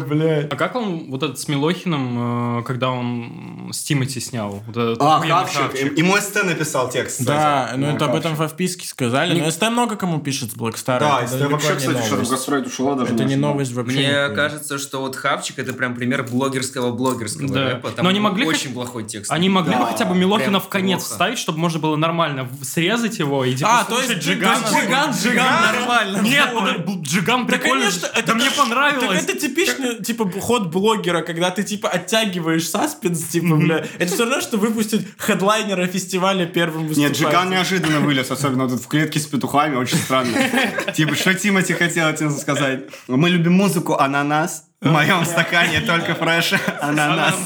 [0.00, 0.52] Ой, блядь.
[0.52, 4.62] А как он вот этот с Милохиным, э, когда он с Тимати снял?
[4.66, 6.02] Вот этот А, Хавчик.
[6.02, 7.28] Мой СТ написал текст, кстати.
[7.28, 8.52] Да, ну это об этом Хавчик.
[8.52, 9.40] в вписке сказали.
[9.40, 10.98] Но СТ много кому пишет с Blackstar.
[11.00, 13.14] Да, СТ вообще, кстати, что-то гастроль ушла даже.
[13.14, 13.96] Это не новость вообще.
[13.98, 17.68] Мне кажется, что вот Хавчик это прям пример блогерского блогерского Да.
[17.70, 17.90] рэпа.
[18.02, 19.30] Но они могли очень хоть- плохой текст.
[19.30, 21.12] Они могли бы Да, хотя бы Милохина прям в конец плохо.
[21.12, 24.64] вставить, чтобы можно было нормально срезать его и типа А, то есть Джигана.
[24.66, 26.18] Джиган, Джиган нормально.
[26.20, 27.80] Нет, бл- Джиган Да, прикольный.
[27.86, 29.22] конечно, это Да мне Так понравилось.
[29.24, 33.84] это типичный, типа, ход блогера, когда ты, типа, оттягиваешь саспенс, типа, бля.
[33.98, 37.26] Это все равно, что выпустить хедлайнера фестиваля первым Нет, выступающим.
[37.26, 40.32] Джиган неожиданно вылез, особенно тут в клетке с петухами, очень странно.
[40.94, 42.84] Типа, что Тимати хотел этим сказать?
[43.08, 47.36] Мы любим музыку «Ананас», в моем стакане только фреш «Ананас».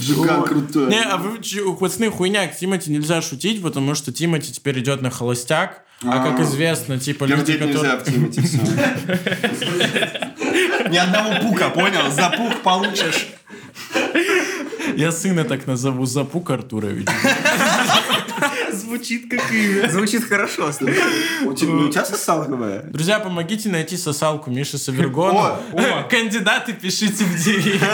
[0.00, 0.88] Жиган крутой.
[0.88, 1.38] Не, а вы,
[1.78, 5.84] пацаны, хуйня, к Тимати нельзя шутить, потому что Тимати теперь идет на холостяк.
[6.02, 6.42] А, как А.
[6.42, 7.96] известно, типа люди, нельзя которые...
[7.98, 8.58] в Тимати, всё.
[10.90, 12.10] Ни одного пука, понял?
[12.10, 13.26] За пук получишь.
[14.96, 17.06] Я сына так назову, Запук Артурович.
[18.72, 19.88] Звучит как имя.
[19.88, 20.72] Звучит хорошо.
[20.72, 20.98] слушай.
[21.44, 22.90] У тебя, ну, у тебя сосал ГВ?
[22.90, 25.56] Друзья, помогите найти сосалку Миши Савергона.
[25.72, 27.84] О, Кандидаты пишите в директ.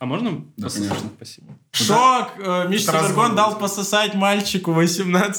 [0.00, 0.42] А можно?
[0.56, 0.96] Да, конечно.
[1.16, 1.48] Спасибо.
[1.72, 2.30] Шок!
[2.38, 3.34] Э, Миша будет.
[3.36, 5.34] дал пососать мальчику 18+.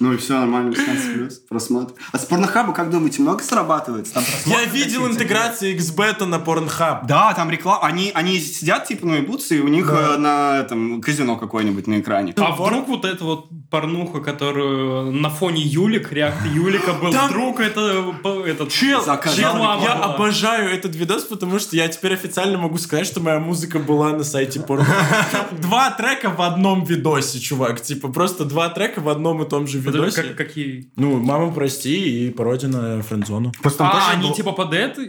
[0.00, 1.94] Ну и все, нормально, 16 плюс, просмотр.
[2.12, 4.12] А с порнохаба, как думаете, много срабатывается?
[4.12, 5.14] Там Я видел какие-то?
[5.14, 7.06] интеграции XBeta на Pornhub.
[7.06, 7.80] Да, там реклама.
[7.86, 11.98] Они, они сидят, типа, ну, ебутся, и у них э, на этом казино какое-нибудь на
[11.98, 12.34] экране.
[12.36, 17.58] А вдруг вот эта вот порнуха, которую на фоне Юлик, реакт Юлика был, Там- вдруг
[17.60, 19.02] это этот Чел,
[19.34, 23.77] чел, я обожаю этот видос, потому что я теперь официально могу сказать, что моя музыка
[23.78, 25.60] была на сайте Pornhub.
[25.60, 27.80] Два трека в одном видосе, чувак.
[27.80, 30.22] Типа просто два трека в одном и том же видосе.
[30.22, 30.90] как- какие?
[30.96, 33.52] Ну, «Мама, прости» и пародия на френдзону.
[33.78, 35.02] А, они типа под это?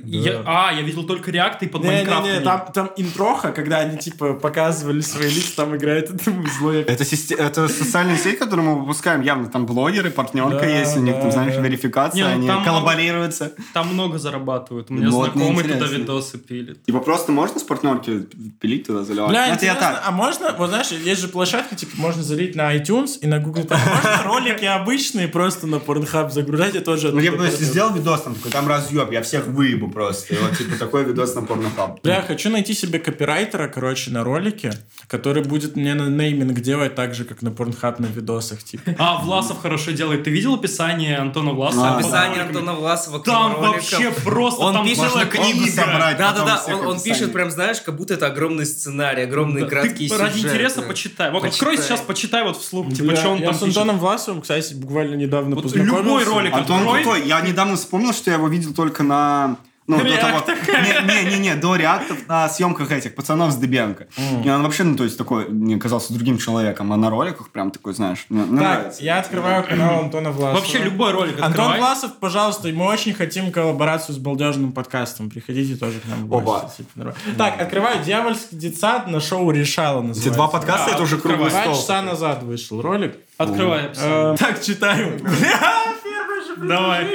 [0.46, 2.26] А, я видел только реакты под Майнкрафт.
[2.26, 8.18] Не-не-не, там, интроха, когда они типа показывали свои лица, там играет это злое Это, социальная
[8.18, 9.22] сеть, которую мы выпускаем.
[9.22, 13.54] Явно там блогеры, партнерка есть, у них там, знаешь, верификация, ну они коллаборируются.
[13.74, 14.90] Там много зарабатывают.
[14.90, 16.84] У меня знакомый туда видосы пилит.
[16.86, 18.28] Типа просто можно с партнерки
[18.60, 19.30] пилить туда, заливать?
[19.30, 20.04] Бля, Ну, это я так.
[20.06, 23.64] а можно, вот знаешь, есть же площадки, типа, можно залить на iTunes и на Google.
[23.64, 27.12] Там можно ролики обычные просто на Pornhub загружать, и тоже...
[27.12, 30.34] Ну, я бы, сделал видос, там такой, там разъеб, я всех выебу просто.
[30.34, 32.02] И вот, типа, такой видос на порнохаб.
[32.04, 34.74] Бля, хочу найти себе копирайтера, короче, на ролике,
[35.08, 38.96] который будет мне на нейминг делать так же, как на Pornhub на видосах, типа.
[38.98, 40.24] А, Власов хорошо делает.
[40.24, 41.90] Ты видел описание Антона Власова?
[41.90, 41.98] А.
[41.98, 42.42] Описание?
[42.42, 44.62] Антона Власова Там вообще просто...
[44.62, 46.18] Он пишет книгу собрать.
[46.18, 46.58] Да, да, потом да.
[46.58, 50.40] всех Он, пишет прям, знаешь, как будто это огромный сценарий, огромные Да, краткие ты ради
[50.40, 51.32] интереса почитай.
[51.32, 51.70] Вот Почитай.
[51.70, 53.78] открой сейчас, почитай вот вслух, типа, Бля, что он я там с пишет.
[53.78, 55.98] Антоном Власовым, кстати, буквально недавно Вот познакомился.
[56.04, 57.04] любой ролик Антон открой.
[57.04, 57.28] крутой.
[57.28, 59.58] Я недавно вспомнил, что я его видел только на...
[59.90, 60.44] Ну, до того...
[61.08, 64.08] Не-не-не, до реактов на съемках этих пацанов с Дебенко.
[64.44, 67.72] И он вообще, ну, то есть, такой, мне казался другим человеком, а на роликах прям
[67.72, 69.04] такой, знаешь, мне мне Так, нравится.
[69.04, 70.60] я открываю канал Антона Власова.
[70.60, 71.80] Вообще любой ролик Антон открывай.
[71.80, 75.30] Власов, пожалуйста, мы очень хотим коллаборацию с балдежным подкастом.
[75.30, 76.48] Приходите тоже к нам в гости.
[76.48, 76.72] Оба.
[76.78, 77.16] типа.
[77.38, 80.30] Так, открываю «Дьявольский детсад» на шоу «Решала» называется.
[80.30, 81.76] Эти два подкаста, Да, это уже круглый Два стол.
[81.76, 83.16] часа назад вышел ролик.
[83.38, 83.90] Открывай.
[83.98, 85.18] Э, Так, читаю.
[85.24, 87.08] Бля, первое же Давай.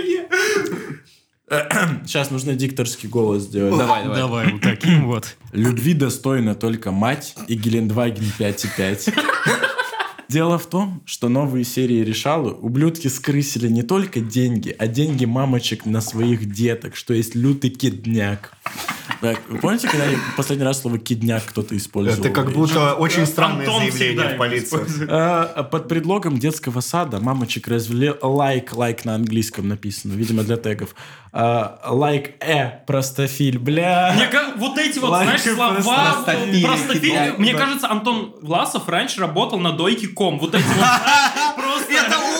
[2.06, 3.76] Сейчас нужно дикторский голос сделать.
[3.78, 4.18] Давай, давай.
[4.18, 5.36] Давай, вот таким вот.
[5.52, 9.14] Любви достойна только мать и Гелендваген 5,5.
[10.28, 15.86] Дело в том, что новые серии решалы ублюдки скрысили не только деньги, а деньги мамочек
[15.86, 18.52] на своих деток, что есть лютый кидняк.
[19.20, 22.18] Так, вы помните, когда я последний раз слово кидняк кто-то использовал?
[22.18, 24.82] Это как будто очень странное Антон заявление в полицию.
[24.82, 25.10] использует.
[25.12, 30.94] А, Под предлогом детского сада мамочек развели like, like на английском написано, видимо, для тегов.
[31.36, 34.14] А, Like э, простофиль, бля.
[34.14, 35.74] Мне вот эти вот, Like знаешь, слова
[36.22, 37.34] простофиль, простофиль.
[37.38, 40.38] Мне кажется, Антон Власов раньше работал на дойке ком.
[40.38, 40.76] Вот эти вот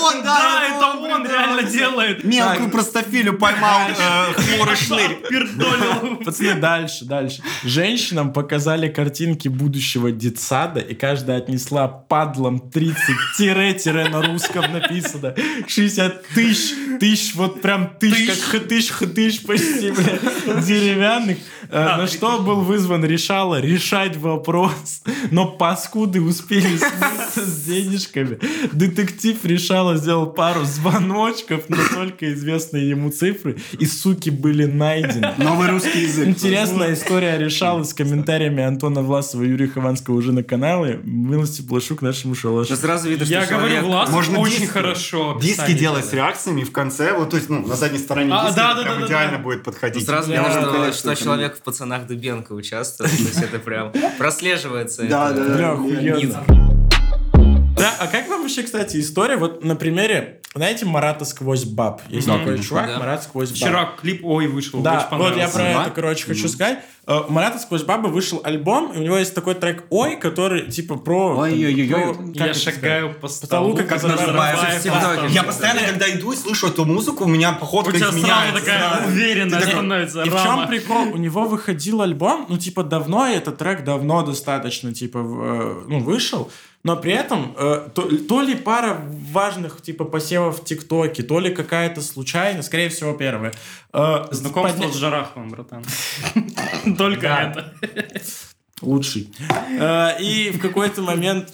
[0.05, 2.25] он, да, Да, это это он, он реально делает.
[2.25, 5.17] Мелкую простофилю поймал э, хмурый шнырь.
[5.29, 6.17] Пердолил.
[6.25, 7.43] Пацаны, дальше, дальше.
[7.63, 12.97] Женщинам показали картинки будущего детсада, и каждая отнесла падлом 30
[13.37, 15.35] тире-тире на русском написано.
[15.67, 21.39] 60 тысяч, тысяч, вот прям тысяч, как хатыш, хатыш почти, бля, деревянных.
[21.71, 28.39] Э, На что был вызван решала решать вопрос, но паскуды успели с денежками.
[28.73, 35.35] Детектив решала сделал пару звоночков на только известные ему цифры, и суки были найдены.
[35.39, 36.29] Новый русский язык.
[36.29, 41.01] Интересная история решалась с комментариями Антона Власова и Юрия Хованского уже на канале.
[41.05, 42.71] Милости плашу к нашему шалашу.
[42.71, 46.13] Но сразу видно, что Я говорю, человек- Власов Можно очень диски- хорошо Диски делать с
[46.13, 48.95] реакциями в конце, вот, то есть, ну, на задней стороне А, диска да, да, прям
[48.95, 49.43] да, да, идеально да.
[49.43, 50.05] будет подходить.
[50.07, 53.11] Сразу видно, что, это- человек в пацанах Дыбенко участвует.
[53.11, 55.05] То есть это прям прослеживается.
[55.05, 56.64] Да, да, да.
[57.77, 59.37] Да, а как вам вообще, кстати, история?
[59.37, 62.01] Вот на примере, знаете, Марата сквозь баб.
[62.09, 62.99] Есть такой чувак, Да.
[63.01, 63.57] Марат сквозь баб.
[63.57, 64.81] Вчера клип ой вышел.
[64.81, 65.83] Да, очень вот я про Да?
[65.83, 66.79] это, короче, хочу сказать.
[67.07, 70.71] Э, У Марата сквозь бабы вышел альбом, и у него есть такой трек «Ой», который
[70.71, 71.37] типа про...
[71.37, 75.27] Как Я шагаю по столу, как как ТикТоке.
[75.35, 78.61] Я постоянно, когда иду и слышу эту музыку, у меня У походка тебя сразу изменяется.
[78.61, 79.07] такая да.
[79.07, 81.13] уверенная Ты такой, становится И в чем прикол?
[81.13, 85.99] У него выходил альбом, ну, типа, давно, и этот трек давно достаточно, типа, э, ну,
[86.01, 86.51] вышел,
[86.85, 89.01] но при этом э, то, то ли пара
[89.33, 93.53] важных, типа, посевов в ТикТоке, то ли какая-то случайность, скорее всего, первое.
[93.93, 95.85] Э, Знакомство подня- с Жараховым, братан.
[96.99, 97.75] Только это.
[98.83, 99.33] Лучший.
[99.79, 101.49] Э, И в какой-то момент,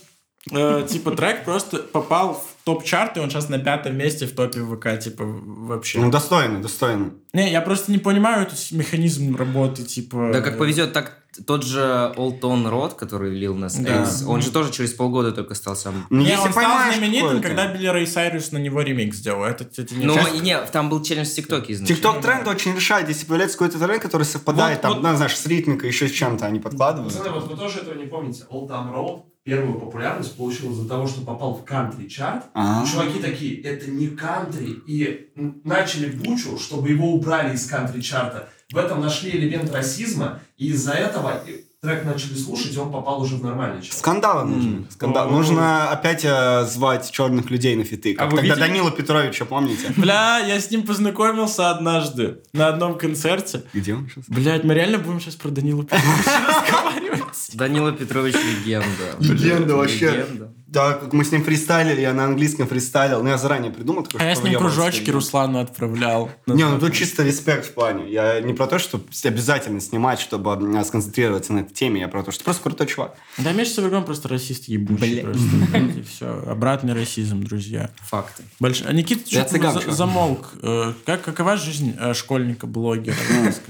[0.51, 4.61] э, типа, трек просто попал в топ-чарт, и он сейчас на пятом месте в топе
[4.61, 5.99] ВК, типа, вообще.
[6.01, 7.13] Ну, достойно, достойно.
[7.33, 10.31] Не, я просто не понимаю этот механизм работы, типа...
[10.33, 11.81] Да, как повезет, так тот же
[12.17, 14.03] Old Town Road, который лил нас Да.
[14.03, 16.07] X, он же тоже через полгода только стал сам.
[16.11, 19.45] Ну, Не, если он стал знаменитым, когда Билли Рэй Сайрус на него ремикс сделал.
[19.45, 21.97] Это, это не Ну, часть- и не, там был челлендж в ТикТоке изначально.
[21.97, 25.37] Тикток тренд очень решает, если появляется какой-то тренд, который совпадает, Вот- там, вот- ну, знаешь,
[25.37, 27.17] с ритмикой, еще с чем-то они подкладывают.
[27.17, 28.45] Пацаны, вот вы тоже этого не помните.
[28.51, 32.45] Old Town Road первую популярность получил из-за того, что попал в кантри-чарт.
[32.55, 32.87] А.
[32.87, 35.33] Чуваки такие, это не кантри, и
[35.65, 38.49] начали бучу, чтобы его убрали из кантри-чарта.
[38.73, 41.43] В этом нашли элемент расизма, и из-за этого
[41.83, 43.97] трек начали слушать, и он попал уже в нормальный чарт.
[43.97, 44.85] Скандалы нужны.
[44.91, 45.29] Скандал.
[45.29, 45.31] О.
[45.31, 48.15] Нужно опять э, звать черных людей на фиты.
[48.15, 48.59] Как А тогда видели?
[48.61, 49.91] Данила Петровича, помните?
[49.97, 53.63] Бля, я с ним познакомился однажды на одном концерте.
[53.73, 54.25] Где он сейчас?
[54.29, 57.51] Блять, мы реально будем сейчас про Данилу Петровича разговаривать?
[57.55, 59.17] Данила Петрович легенда.
[59.19, 60.11] Легенда вообще.
[60.11, 60.53] Легенда.
[60.71, 63.23] Да, как мы с ним фристайлили, я на английском фристайлил.
[63.25, 66.31] Ну, я заранее придумал такое, А я с ним кружочки Руслану отправлял.
[66.47, 68.09] Не, ну тут чисто респект в плане.
[68.09, 72.23] Я не про то, что обязательно снимать, чтобы м, сконцентрироваться на этой теме, я про
[72.23, 73.17] то, что просто крутой чувак.
[73.39, 75.23] Да, Миша Савергон просто расист ебучий.
[75.23, 75.43] Просто.
[76.09, 77.91] Все, обратный расизм, друзья.
[78.03, 78.45] Факты.
[78.61, 78.83] Больш...
[78.87, 80.51] А Никита Я цыган, замолк.
[80.63, 83.17] Э, Как, какова жизнь э, школьника-блогера?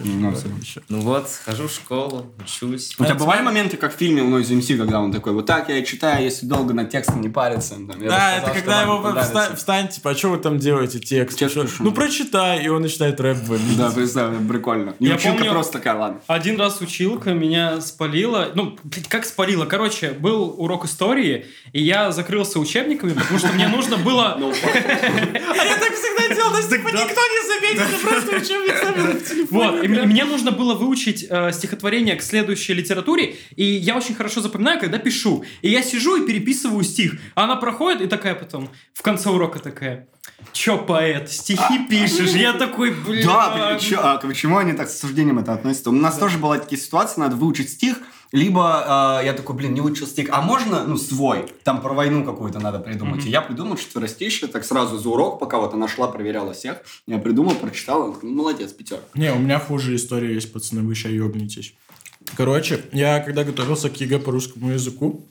[0.04, 0.82] Ну, ещё.
[0.90, 2.94] Ну вот, хожу в школу, учусь.
[2.98, 5.82] У тебя бывали моменты, как в фильме «Noise MC», когда он такой, вот так я
[5.82, 7.74] читаю, если долго над текстом не париться.
[7.74, 9.32] Там, Да, рассказал, это когда его понравится.
[9.34, 11.38] вста- встань, типа, а что вы там делаете, текст?
[11.38, 11.64] Текст Что?
[11.64, 11.84] пишу.
[11.84, 13.76] Ну, прочитай, и он начинает рэп валить.
[13.78, 14.94] Да, представь, прикольно.
[14.98, 16.20] Не Я училка помню- просто такая, ладно.
[16.26, 18.50] Один раз училка меня спалила.
[18.54, 19.64] Ну, блядь, как спалила?
[19.66, 24.36] Короче, был урок истории, и я закрылся учебниками, потому что мне нужно было...
[24.40, 29.04] А я так всегда делал, то есть, типа, никто не заметит, ты просто учебник ставил
[29.18, 29.46] в телефоне.
[29.70, 34.14] Вот, и и мне нужно было выучить э, стихотворение к следующей литературе, и я очень
[34.14, 35.44] хорошо запоминаю, когда пишу.
[35.62, 39.58] И я сижу и переписываю стих, а она проходит и такая потом, в конце урока
[39.58, 40.08] такая,
[40.52, 42.32] чё, поэт, стихи пишешь?
[42.32, 43.26] Я такой, блин.
[43.26, 45.90] Да, почему, а почему они так с осуждением это относятся?
[45.90, 47.98] У нас тоже была такие ситуации, надо выучить стих,
[48.32, 52.24] либо э, я такой, блин, не выучил стих, а можно, ну, свой, там про войну
[52.24, 53.26] какую-то надо придумать.
[53.26, 57.18] И я придумал четверостище, так сразу за урок, пока вот она шла, проверяла всех, я
[57.18, 59.04] придумал, прочитал, такой, ну, молодец, пятерка.
[59.14, 61.74] Не, у меня хуже история есть, пацаны, вы еще ёбнетесь.
[62.36, 65.26] Короче, я когда готовился к ЕГЭ по русскому языку,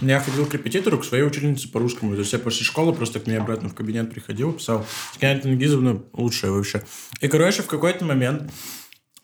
[0.00, 2.14] я ходил к репетитору, к своей учительнице по русскому.
[2.14, 4.84] То есть я после школы просто к ней обратно в кабинет приходил, писал.
[5.14, 6.82] Сканя Тенгизовна лучшая вообще.
[7.20, 8.50] И, короче, в какой-то момент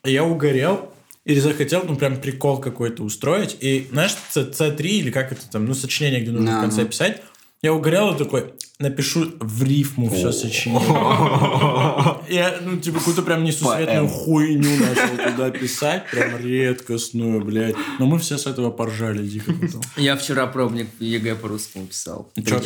[0.03, 0.93] я угорел
[1.25, 3.57] и захотел, ну, прям прикол какой-то устроить.
[3.61, 7.21] И, знаешь, Ц- C3 или как это там, ну, сочинение, где нужно в конце писать.
[7.61, 10.87] Я угорел и такой, напишу в рифму все сочинение.
[12.29, 17.75] Я, ну, типа, какую-то прям несусветную хуйню начал туда писать, прям редкостную, блядь.
[17.99, 19.81] Но мы все с этого поржали дико потом.
[19.97, 22.31] Я вчера пробник ЕГЭ по русскому писал.
[22.45, 22.59] Чё.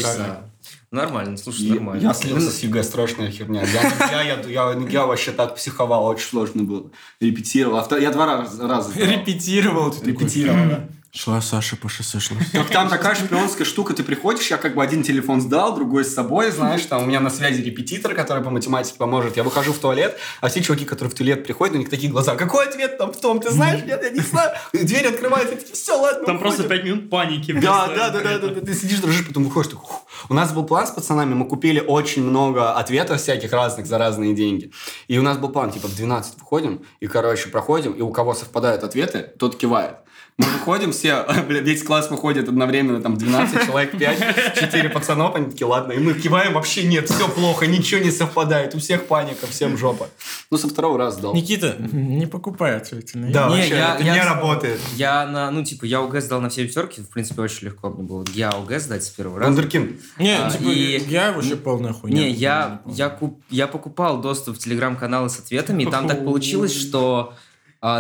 [0.91, 2.01] Нормально, слушай, нормально.
[2.03, 3.63] я слился с ЕГЭ, страшная херня.
[3.63, 6.89] Я, я, я, я, я вообще так психовал, очень сложно было.
[7.19, 7.79] Репетировал.
[7.79, 8.93] Авто- Я два раза, раза.
[8.97, 9.93] Репетировал.
[10.03, 10.87] Репетировал, да.
[11.15, 12.37] Шла Саша по шоссе, шла.
[12.51, 16.13] Как там такая шпионская штука, ты приходишь, я как бы один телефон сдал, другой с
[16.13, 19.37] собой, знаешь, там у меня на связи репетитор, который по математике поможет.
[19.37, 22.35] Я выхожу в туалет, а все чуваки, которые в туалет приходят, у них такие глаза.
[22.35, 23.81] Какой ответ там в том, ты знаешь?
[23.85, 24.51] Нет, я не знаю.
[24.73, 26.77] Дверь открывается, такие, все, ладно, Там просто уходим».
[26.77, 27.53] пять минут паники.
[27.53, 30.07] Да, да, да, да, да, ты сидишь, дрожишь, потом выходишь, «Ух».
[30.27, 34.33] У нас был план с пацанами, мы купили очень много ответов всяких разных за разные
[34.33, 34.71] деньги.
[35.07, 38.33] И у нас был план, типа, в 12 выходим, и, короче, проходим, и у кого
[38.33, 39.95] совпадают ответы, тот кивает.
[40.37, 45.49] Мы выходим все, бля, весь класс выходит одновременно, там 12 человек, 5, 4 пацанов, они
[45.49, 49.47] такие, ладно, и мы киваем, вообще нет, все плохо, ничего не совпадает, у всех паника,
[49.47, 50.09] всем жопа.
[50.51, 51.33] Ну, со второго раза сдал.
[51.33, 53.31] Никита, не покупай ответственные.
[53.31, 54.79] Да, Не, вообще, я- это я- не работает.
[54.97, 58.03] Я на, ну, типа, я ОГЭ сдал на все пятерки, в принципе, очень легко мне
[58.03, 58.25] было.
[58.33, 59.51] Я ОГЭ сдать с первого раза.
[59.53, 60.01] Вундеркинд.
[60.19, 62.17] Не, А, типа, и- я вообще полная хуйня.
[62.23, 66.75] Не, я, я, куп, я покупал доступ в телеграм-каналы с ответами, и там так получилось,
[66.75, 67.33] что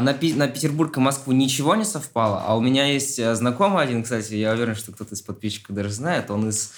[0.01, 3.83] на, Пи- на Петербург и Москву ничего не совпало, а у меня есть а, знакомый
[3.83, 6.73] один, кстати, я уверен, что кто-то из подписчиков даже знает, он из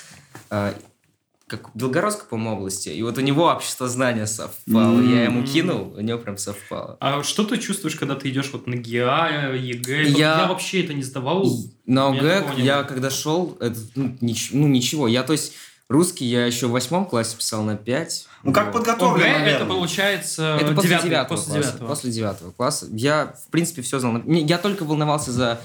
[0.50, 0.74] а,
[1.48, 6.02] как Белгородской, по-моему, области, и вот у него общество знания совпало, я ему кинул, у
[6.02, 6.98] него прям совпало.
[7.00, 10.04] А что ты чувствуешь, когда ты идешь вот на ГИА, ЕГЭ?
[10.10, 11.48] Я- Я вообще это не сдавал.
[11.86, 15.54] На ОГЭ я когда шел, это, ну, нич- ну, ничего, я, то есть,
[15.90, 18.28] русский я еще в восьмом классе писал на 5.
[18.44, 19.68] Ну, как ОГЭ подготовлен, это наверное.
[19.68, 21.70] получается Это после девятого после класса.
[21.72, 21.88] девятого.
[21.88, 22.88] После девятого класса.
[22.92, 24.22] Я, в принципе, все знал.
[24.26, 25.60] Не, Я только волновался за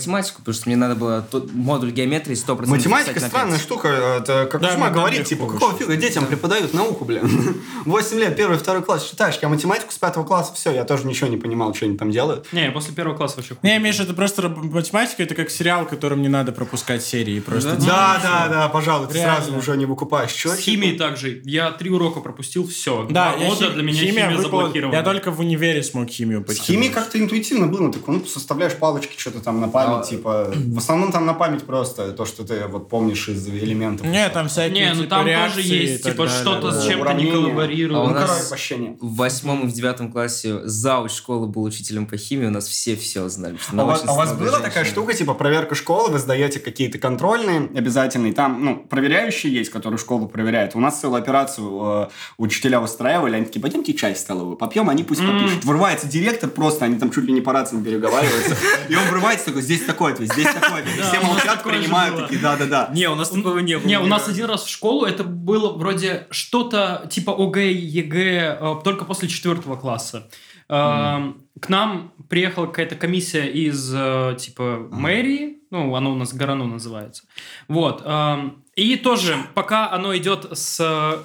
[0.00, 3.88] Математику, потому что мне надо было тот модуль геометрии 100% Математика странная штука.
[3.88, 7.28] Это как Да, Кузьма говорит, типа, какого фига детям преподают науку, блин?
[7.86, 11.26] 8 лет, первый, второй класс читаешь, я математику с пятого класса, все, я тоже ничего
[11.28, 12.46] не понимал, что они там делают.
[12.52, 16.22] Не, я после первого класса вообще Не, Миша, это просто математика, это как сериал, которым
[16.22, 17.40] не надо пропускать серии.
[17.40, 19.42] Просто Да, да, да, пожалуй, ты Реально.
[19.42, 20.30] сразу уже не выкупаешь.
[20.30, 21.42] Чё, С химией также.
[21.44, 23.08] Я три урока пропустил, все.
[23.10, 24.94] Да, я года хи- для меня химия, выпала- заблокирована.
[24.94, 29.18] Я только в универе смог химию С химией как-то интуитивно было, так ну, составляешь палочки,
[29.18, 32.66] что-то там на память, А, типа, в основном там на память просто то, что ты
[32.66, 34.06] вот помнишь из элементов.
[34.06, 37.98] Не, там всякие Не, ну типа, там тоже есть, типа, что-то с чем-то не коллаборирует.
[37.98, 38.96] А у Ну, нас- короче, вообще нет.
[39.00, 42.96] В восьмом и в девятом классе зауч школы был учителем по химии, у нас все
[42.96, 43.56] все знали.
[43.56, 44.84] что А у вас, а у вас была такая женщина.
[44.86, 50.28] штука, типа проверка школы, вы сдаете какие-то контрольные обязательные, там, ну, проверяющие есть, которые школу
[50.28, 50.74] проверяют.
[50.74, 55.02] У нас целую операцию э, учителя устраивали, они такие, пойдемте чай в столовую попьем, они
[55.04, 55.64] пусть попишут.
[55.64, 58.56] Врывается директор просто, они там чуть ли не по рациям переговариваются,
[58.88, 60.98] и он врывается такой, здесь такой ответ, здесь такой ответ.
[60.98, 62.90] И Все молчат, принимают, такие, да-да-да.
[62.92, 63.86] Не, у нас такого не было.
[63.88, 68.74] Не, у нас один раз в школу это было вроде что-то типа ОГЭ, ЕГЭ, э,
[68.84, 70.28] только после четвертого класса.
[70.68, 76.66] Э, К нам приехала какая-то комиссия из э, типа мэрии, ну, оно у нас гороно
[76.66, 77.22] называется.
[77.68, 78.02] Вот.
[78.04, 81.22] эм, И тоже, пока оно идет с э,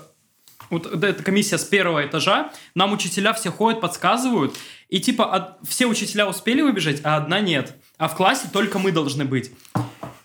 [0.69, 4.55] вот эта комиссия с первого этажа, нам учителя все ходят, подсказывают,
[4.89, 7.75] и типа от- все учителя успели выбежать, а одна нет.
[7.97, 9.51] А в классе только мы должны быть.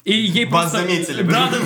[0.05, 0.89] И ей Вас просто...
[0.89, 1.23] заметили.
[1.23, 1.59] Да, да,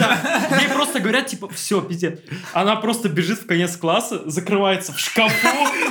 [0.50, 0.58] да.
[0.60, 2.18] Ей просто говорят, типа, все, пиздец.
[2.52, 5.48] Она просто бежит в конец класса, закрывается в шкафу,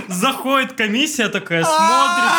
[0.09, 2.31] заходит комиссия такая, смотрит,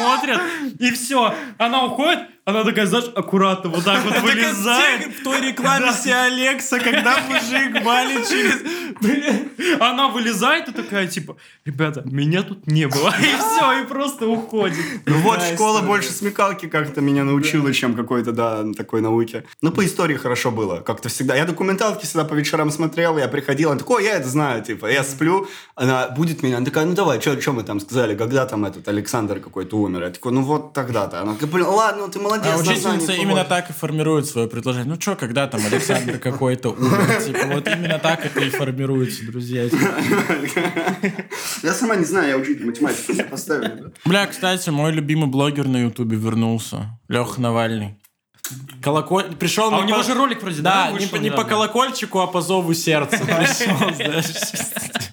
[0.00, 1.34] смотрит, смотрит, и все.
[1.56, 5.14] Она уходит, она такая, знаешь, аккуратно вот так вот вылезает.
[5.14, 9.80] В той рекламе все Алекса, когда мужик балит через...
[9.80, 13.14] Она вылезает и такая, типа, ребята, меня тут не было.
[13.20, 14.78] И все, и просто уходит.
[15.06, 19.44] Ну вот, школа больше смекалки как-то меня научила, чем какой-то, да, такой науки.
[19.60, 21.36] Ну, по истории хорошо было, как-то всегда.
[21.36, 24.86] Я документалки всегда по вечерам смотрел, я приходил, она такой, «Ой, я это знаю, типа,
[24.86, 28.64] я сплю, она будет меня, она такая, ну давай, что мы там сказали, когда там
[28.64, 30.02] этот Александр какой-то умер?
[30.02, 31.20] Я такой, ну вот тогда-то.
[31.20, 33.44] Она такая, блин, ладно, ты молодец, А название учительница именно свободное».
[33.44, 34.88] так и формирует свое предложение.
[34.88, 37.22] Ну что, когда там Александр какой-то умер?
[37.26, 39.68] Типа вот именно так это и формируется, друзья.
[41.62, 43.92] Я сама не знаю, я учитель математики, поставили.
[44.04, 46.98] Бля, кстати, мой любимый блогер на Ютубе вернулся.
[47.08, 47.96] Леха Навальный.
[48.82, 49.34] Колоколь...
[49.36, 52.20] Пришел А у него по- же ролик вроде, Да, да, не, вышел не по колокольчику,
[52.20, 55.11] а по зову сердца пришел, знаешь.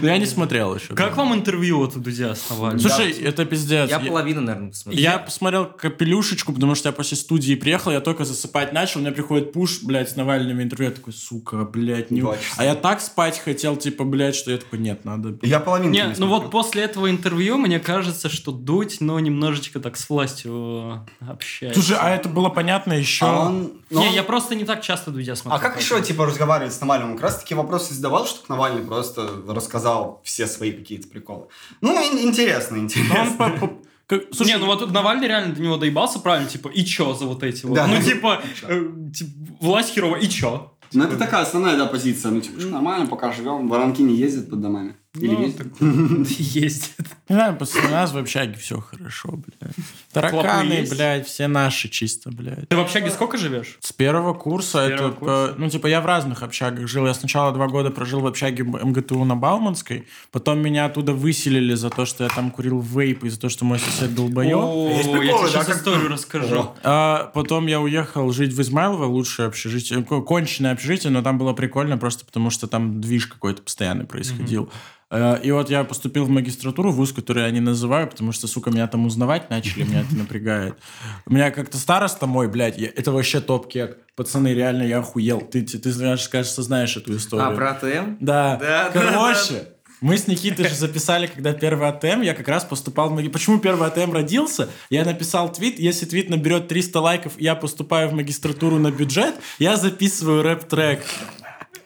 [0.00, 0.94] Но я не смотрел еще.
[0.94, 2.78] Как вам интервью вот у Дудя основали?
[2.78, 3.90] Слушай, это пиздец.
[3.90, 5.02] Я половину, наверное, посмотрел.
[5.02, 9.12] Я посмотрел капелюшечку, потому что я после студии приехал, я только засыпать начал, у меня
[9.12, 12.22] приходит пуш, блядь, с Навальными интервью, я такой, сука, блядь, не...
[12.56, 15.38] А я так спать хотел, типа, блядь, что я такой, нет, надо...
[15.42, 19.96] Я половину Не, ну вот после этого интервью мне кажется, что Дудь, но немножечко так
[19.96, 21.80] с властью общается.
[21.80, 23.24] Слушай, а это было понятно еще...
[23.24, 25.58] А ну, Не, я просто не так часто Дудя смотрю.
[25.58, 27.14] А как еще, типа, разговаривать с Навальным?
[27.14, 31.46] Как раз таки вопросы задавал, чтобы Навальный просто рассказал все свои какие-то приколы.
[31.80, 33.52] Ну, ин- интересно, интересно.
[34.06, 37.26] как- Слушай, не, ну вот Навальный реально до него доебался, правильно, типа, и чё за
[37.26, 37.74] вот эти вот?
[37.74, 37.86] Да.
[37.86, 39.30] Ну, типа, э, типа,
[39.60, 40.70] власть херова, и чё?
[40.92, 42.30] Ну, это такая основная, да, позиция.
[42.30, 43.68] Ну, типа, что нормально, пока живем.
[43.68, 44.94] Воронки не ездят под домами.
[45.14, 46.24] Или Ну?
[46.28, 46.92] Ездит.
[47.28, 49.74] не знаю, после нас в общаге все хорошо, блядь.
[50.12, 50.92] Тараканы, есть?
[50.92, 52.68] блядь, все наши чисто, блядь.
[52.68, 53.78] Ты в общаге сколько живешь?
[53.80, 55.50] С первого курса, С это, первого курса.
[55.52, 57.06] э, ну, типа, я в разных общагах жил.
[57.06, 61.90] Я сначала два года прожил в общаге МГТУ на Бауманской, потом меня оттуда выселили за
[61.90, 64.56] то, что я там курил вейп, и за то, что мой сосед долбоеб.
[64.56, 66.72] О, Есть я приколы, тебе да, сейчас как- историю расскажу.
[66.82, 71.52] А потом я уехал жить в Измайлово, лучшее общежитие, ко- конченое общежитие, но там было
[71.52, 74.70] прикольно просто потому, что там движ какой-то постоянный происходил.
[75.42, 78.86] И вот я поступил в магистратуру, вуз, который я не называю, потому что, сука, меня
[78.86, 80.74] там узнавать начали, меня это напрягает.
[81.26, 83.98] У меня как-то староста мой, блядь, я- это вообще топ-кек.
[84.16, 85.40] Пацаны, реально, я охуел.
[85.40, 87.48] Ты, ты, ты знаешь, кажется, знаешь эту историю.
[87.48, 88.16] А, про АТМ?
[88.20, 88.56] Да.
[88.60, 89.68] Да, да, Короче,
[90.00, 93.28] мы с Никитой же записали, когда первый АТМ, я как раз поступал в маги...
[93.28, 94.68] Почему первый АТМ родился?
[94.90, 99.76] Я написал твит, если твит наберет 300 лайков, я поступаю в магистратуру на бюджет, я
[99.76, 101.04] записываю рэп-трек.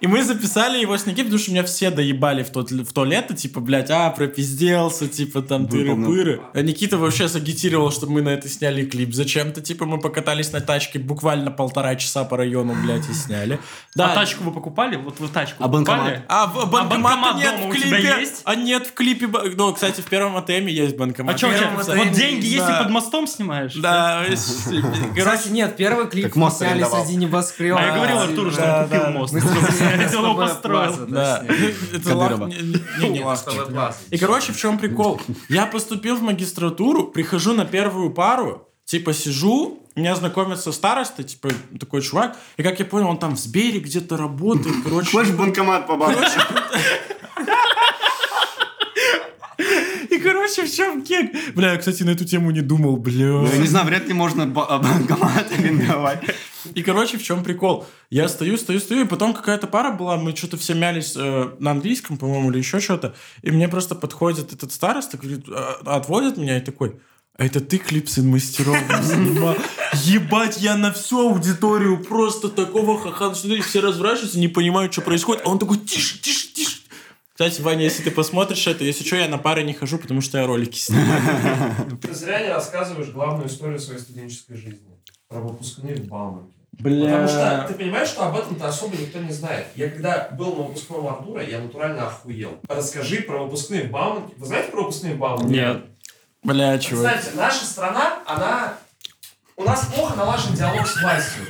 [0.01, 3.05] И мы записали его с Никитой, потому что меня все доебали в, тот, в то
[3.05, 6.41] лето, типа, блядь, а, пропизделся, типа, там, тыры-пыры.
[6.55, 9.13] А Никита вообще сагитировал, чтобы мы на это сняли клип.
[9.13, 13.59] Зачем-то, типа, мы покатались на тачке буквально полтора часа по району, блядь, и сняли.
[13.99, 14.95] А тачку вы покупали?
[14.97, 16.01] Вот вы тачку А банкомат?
[16.01, 16.25] покупали?
[16.29, 17.89] А, в- банкомата банкомат нет дома в у клипе.
[17.89, 18.43] тебя есть?
[18.45, 19.27] А нет в клипе.
[19.57, 21.35] Ну, кстати, в первом АТМе есть банкомат.
[21.35, 21.71] А что у тебя?
[21.85, 22.79] Первым Вот деньги есть да.
[22.79, 23.75] и под мостом снимаешь?
[23.75, 27.81] Да, Кстати, нет, первый клип сняли среди небоскреба.
[27.81, 29.35] А я говорил Артуру, что он купил мост.
[29.95, 31.07] Он его построил.
[31.07, 31.45] Да.
[31.93, 32.15] Это
[33.09, 33.21] не-.
[33.21, 33.97] Плаза.
[34.11, 35.21] И, короче, в чем прикол?
[35.49, 42.01] Я поступил в магистратуру, прихожу на первую пару, Типа сижу, меня знакомится староста, типа такой
[42.01, 45.11] чувак, и как я понял, он там в Сбере где-то работает, короче.
[45.11, 46.17] Хочешь банкомат побороть?
[50.19, 51.31] И, короче, в чем кек?
[51.55, 53.27] Бля, я, кстати, на эту тему не думал, бля.
[53.27, 56.23] Ну, Я не знаю, вряд ли можно ба- банкомат арендовать.
[56.75, 57.87] И, короче, в чем прикол?
[58.11, 61.71] Я стою, стою, стою, и потом какая-то пара была, мы что-то все мялись э, на
[61.71, 66.59] английском, по-моему, или еще что-то, и мне просто подходит этот староста, говорит, а, отводит меня
[66.59, 67.01] и такой,
[67.39, 69.55] а это ты клип «Сын мастеров» снимал?
[70.03, 75.43] Ебать, я на всю аудиторию просто такого хахан, что все разворачиваются, не понимают, что происходит,
[75.47, 76.79] а он такой, тише, тише, тише.
[77.39, 80.39] Кстати, Ваня, если ты посмотришь это, если что, я на пары не хожу, потому что
[80.39, 81.97] я ролики снимаю.
[82.03, 84.99] Ты зря не рассказываешь главную историю своей студенческой жизни.
[85.29, 86.53] Про выпускные в Бауманке.
[86.73, 87.05] Бля.
[87.05, 89.69] Потому что ты понимаешь, что об этом-то особо никто не знает.
[89.77, 92.59] Я когда был на выпускном Артура, я натурально охуел.
[92.67, 94.35] Расскажи про выпускные в Бауманке.
[94.37, 95.55] Вы знаете про выпускные в Бауманке?
[95.55, 95.85] Нет.
[96.43, 97.03] Бля, чувак.
[97.03, 98.75] Знаете, наша страна, она...
[99.55, 101.45] У нас плохо налажен диалог с властью.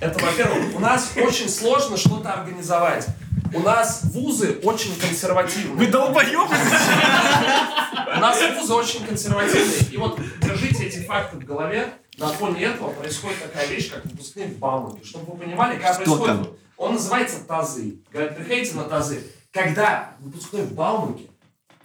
[0.00, 3.08] Это, во-первых, у нас очень сложно что-то организовать.
[3.54, 5.76] У нас вузы очень консервативные.
[5.76, 6.54] Вы долбоёбы?
[6.54, 9.90] У нас вузы очень консервативные.
[9.90, 11.92] И вот держите эти факты в голове.
[12.18, 15.04] На фоне этого происходит такая вещь, как выпускные в Бауманке.
[15.04, 16.26] Чтобы вы понимали, как Что происходит.
[16.26, 16.48] там?
[16.76, 18.00] Он называется тазы.
[18.12, 19.22] Говорят, приходите на тазы.
[19.50, 21.24] Когда выпускной в Бауманке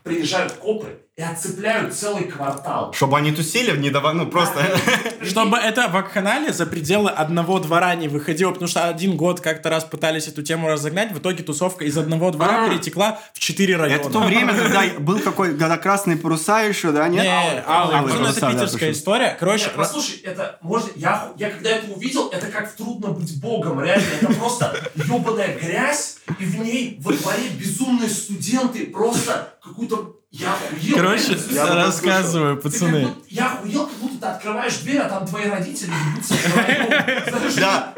[0.03, 2.93] приезжают копы и отцепляют целый квартал.
[2.93, 4.63] Чтобы они тусили, не давай, ну просто...
[5.23, 9.83] Чтобы это вакханалия за пределы одного двора не выходило, потому что один год как-то раз
[9.83, 13.99] пытались эту тему разогнать, в итоге тусовка из одного двора перетекла в четыре района.
[13.99, 17.23] Это то время, когда был какой, когда красные паруса еще, да, нет?
[17.23, 19.35] Не, Алые ну, это питерская история.
[19.39, 20.91] Короче, послушай, это можно.
[20.95, 23.81] Я, когда это увидел, это как в трудно быть богом.
[23.81, 30.13] Реально, это просто ебаная грязь, и в ней во дворе безумные студенты просто какую-то.
[30.29, 30.95] Я охуел.
[30.95, 33.01] короче, реально, бы рассказываю, ты как пацаны.
[33.07, 37.93] будто- я охуел, как будто ты открываешь дверь, а там твои родители ебутся Да.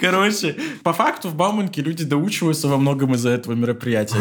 [0.00, 4.16] Короче, по факту в Бауманке люди доучиваются во многом из-за этого мероприятия.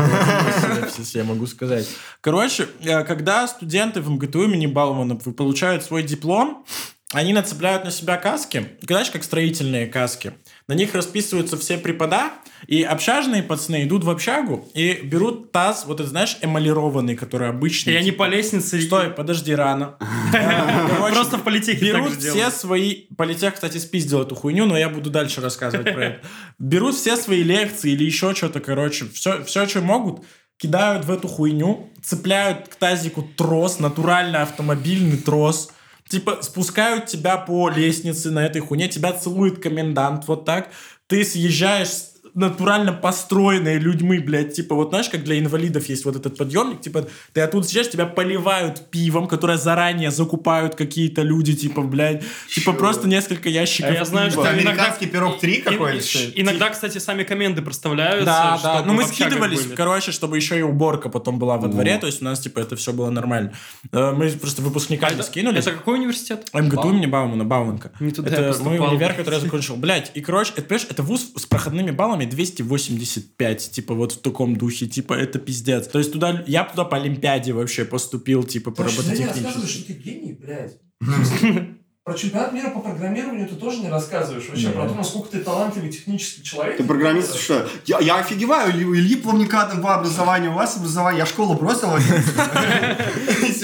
[1.13, 1.87] Я могу сказать.
[2.21, 6.65] Короче, э, когда студенты в МГТУ имени Баумана получают свой диплом,
[7.13, 10.33] они нацепляют на себя каски, знаешь, как строительные каски.
[10.71, 12.31] На них расписываются все препода,
[12.65, 17.91] и общажные пацаны идут в общагу и берут таз, вот это, знаешь, эмалированный, который обычный.
[17.91, 18.79] И они по лестнице...
[18.79, 19.97] Стой, подожди, рано.
[21.13, 23.07] Просто в политехе Берут все свои...
[23.17, 26.27] Политех, кстати, спиздил эту хуйню, но я буду дальше рассказывать про это.
[26.57, 30.23] Берут все свои лекции или еще что-то, короче, все, все, что могут,
[30.55, 35.73] кидают в эту хуйню, цепляют к тазику трос, натурально автомобильный трос,
[36.11, 40.69] типа спускают тебя по лестнице на этой хуйне, тебя целует комендант вот так,
[41.07, 46.15] ты съезжаешь с натурально построенные людьми, блядь, типа, вот знаешь, как для инвалидов есть вот
[46.15, 51.81] этот подъемник, типа, ты оттуда съезжаешь, тебя поливают пивом, которое заранее закупают какие-то люди, типа,
[51.81, 52.23] блядь,
[52.53, 54.43] типа, просто несколько ящиков А я знаю, пива.
[54.43, 56.19] что Это иногда- американский пирог 3 какой И- или что?
[56.41, 58.25] Иногда, кстати, сами коменды проставляются.
[58.25, 58.83] Да, да.
[58.85, 62.25] Ну, мы скидывались, короче, чтобы еще и уборка потом была во дворе, то есть у
[62.25, 63.53] нас, типа, это все было нормально.
[63.91, 65.65] Э, Мы просто выпускниками Это- скинулись.
[65.65, 66.47] Это какой университет?
[66.53, 67.91] МГТУ имени Баумана, Бауманка.
[67.99, 69.75] Это мой универ, который я закончил.
[69.75, 74.55] Блять, и, короче, это, понимаешь, это вуз с проходными баллами 285, типа, вот в таком
[74.55, 75.87] духе, типа, это пиздец.
[75.87, 79.77] То есть туда, я туда по Олимпиаде вообще поступил, типа, по Ты рассказываешь, робототехнически.
[79.77, 80.77] что ты гений, блядь.
[82.03, 84.49] Про чемпионат мира по программированию ты тоже не рассказываешь.
[84.49, 86.77] Вообще про то, насколько ты талантливый технический человек.
[86.77, 87.69] Ты программист, что?
[87.85, 91.89] Я, я офигеваю, у Ильи Плавника там два образования, у вас образование, я школу бросил.
[91.91, 92.07] Вообще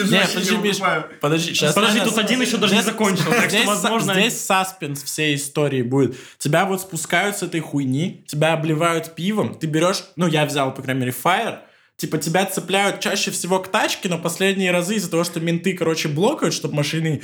[0.04, 1.06] подожди, не Миш, понимаю.
[1.20, 1.74] подожди, сейчас.
[1.74, 4.14] Подожди, тут один еще даже не закончил, так что, возможно...
[4.14, 6.16] здесь саспенс всей истории будет.
[6.38, 10.84] Тебя вот спускают с этой хуйни, тебя обливают пивом, ты берешь, ну, я взял, по
[10.84, 11.58] крайней мере, Fire,
[11.96, 16.08] типа тебя цепляют чаще всего к тачке, но последние разы из-за того, что менты, короче,
[16.08, 17.20] блокают, чтобы машины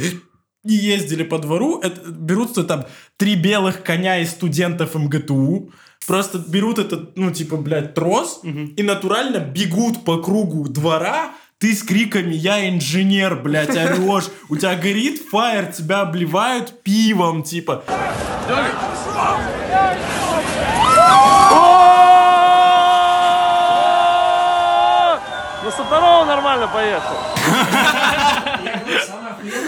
[0.64, 2.86] не ездили по двору, это, берутся там
[3.18, 5.72] три белых коня из студентов МГТУ,
[6.08, 11.84] просто берут этот, ну, типа, блядь, трос и натурально бегут по кругу двора, ты с
[11.84, 17.84] криками «Я инженер», блядь, орешь, у тебя горит фаер, тебя обливают пивом, типа.
[17.88, 18.74] Я говорю,
[19.14, 19.64] самое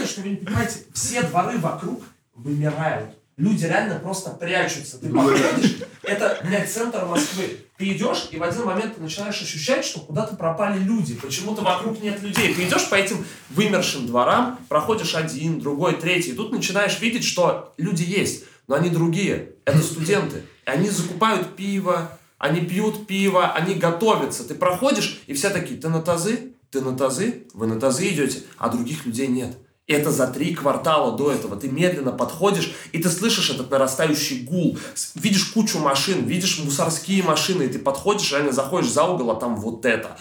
[0.05, 2.03] охуенное, что вы не понимаете, все дворы вокруг
[2.35, 3.11] вымирают.
[3.37, 4.97] Люди реально просто прячутся.
[4.97, 7.57] Ты подходишь, это, блядь, центр Москвы.
[7.77, 11.15] Ты идешь, и в один момент ты начинаешь ощущать, что куда-то пропали люди.
[11.15, 12.53] Почему-то вокруг нет людей.
[12.53, 16.31] Ты идешь по этим вымершим дворам, проходишь один, другой, третий.
[16.31, 19.49] И тут начинаешь видеть, что люди есть, но они другие.
[19.65, 20.43] Это студенты.
[20.65, 24.47] И они закупают пиво, они пьют пиво, они готовятся.
[24.47, 26.53] Ты проходишь, и все такие, ты на тазы?
[26.71, 27.47] Ты на тазы?
[27.53, 28.43] Вы на тазы идете?
[28.57, 29.57] А других людей нет.
[29.87, 31.55] Это за три квартала до этого.
[31.55, 34.79] Ты медленно подходишь, и ты слышишь этот нарастающий гул.
[35.13, 39.55] Видишь кучу машин, видишь мусорские машины, и ты подходишь, реально заходишь за угол, а там
[39.57, 40.17] вот это.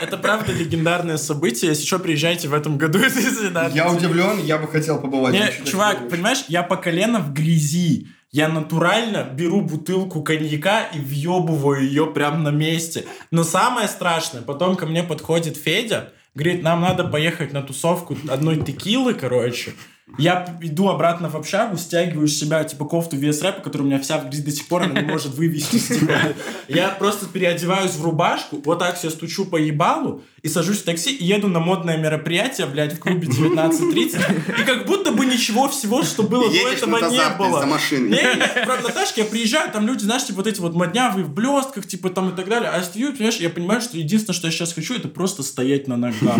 [0.00, 1.70] Это правда легендарное событие.
[1.70, 2.98] Если что, приезжайте в этом году.
[3.72, 5.34] Я удивлен, я бы хотел побывать.
[5.64, 8.08] Чувак, понимаешь, я по колено в грязи.
[8.32, 13.06] Я натурально беру бутылку коньяка и въебываю ее прямо на месте.
[13.30, 18.62] Но самое страшное, потом ко мне подходит Федя, говорит, нам надо поехать на тусовку одной
[18.62, 19.72] текилы, короче.
[20.18, 24.00] Я иду обратно в общагу, стягиваю с себя, типа, кофту вес рэпа, которая у меня
[24.00, 26.32] вся в грязи до сих пор, она не может вывести с тебя.
[26.68, 31.12] Я просто переодеваюсь в рубашку, вот так себе стучу по ебалу, и сажусь в такси,
[31.12, 36.04] и еду на модное мероприятие, блядь, в клубе 19.30, и как будто бы ничего всего,
[36.04, 37.60] что было до этого не было.
[37.60, 38.10] за машиной.
[38.10, 41.88] Не, правда, Наташка, я приезжаю, там люди, знаешь, типа вот эти вот моднявые в блестках,
[41.88, 44.52] типа там и так далее, а я стою, понимаешь, я понимаю, что единственное, что я
[44.52, 46.36] сейчас хочу, это просто стоять на ногах.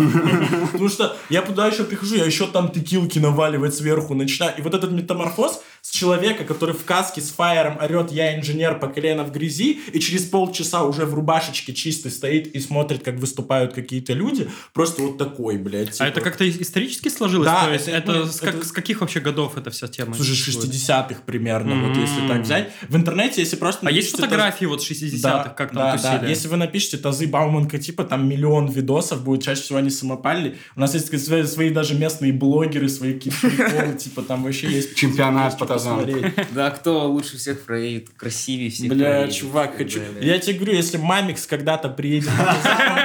[0.71, 3.19] Потому что я туда еще прихожу, я еще там текилки
[3.57, 4.57] наваливать сверху начинаю.
[4.57, 8.87] И вот этот метаморфоз с человека, который в каске с фаером орет «я инженер по
[8.89, 13.71] колено в грязи», и через полчаса уже в рубашечке чистой стоит и смотрит, как выступают
[13.73, 15.89] какие-то люди, просто вот такой, блядь.
[15.89, 16.03] А типа.
[16.03, 17.45] это как-то исторически сложилось?
[17.47, 19.87] Да, То есть это, это, ну, с, как- это- с каких вообще годов эта вся
[19.87, 20.13] тема?
[20.13, 20.73] Слушай, существует?
[20.73, 22.69] 60-х примерно, вот если так взять.
[22.89, 23.87] В интернете, если просто...
[23.87, 26.17] А есть фотографии вот 60-х, Да, как там да, тусили?
[26.19, 26.27] да.
[26.27, 30.57] Если вы напишите тазы Бауманка, типа, там миллион видосов будет, чаще всего они самопальные.
[30.75, 34.93] У нас есть свои, свои даже местные блогеры, свои какие-то приколы, типа, там вообще есть...
[34.95, 36.33] Чемпионат по посмотреть.
[36.53, 39.35] Да, кто лучше всех проедет, красивее всех Бля, проедет.
[39.35, 39.99] чувак, хочу...
[39.99, 40.25] да.
[40.25, 42.29] Я тебе говорю, если Мамикс когда-то приедет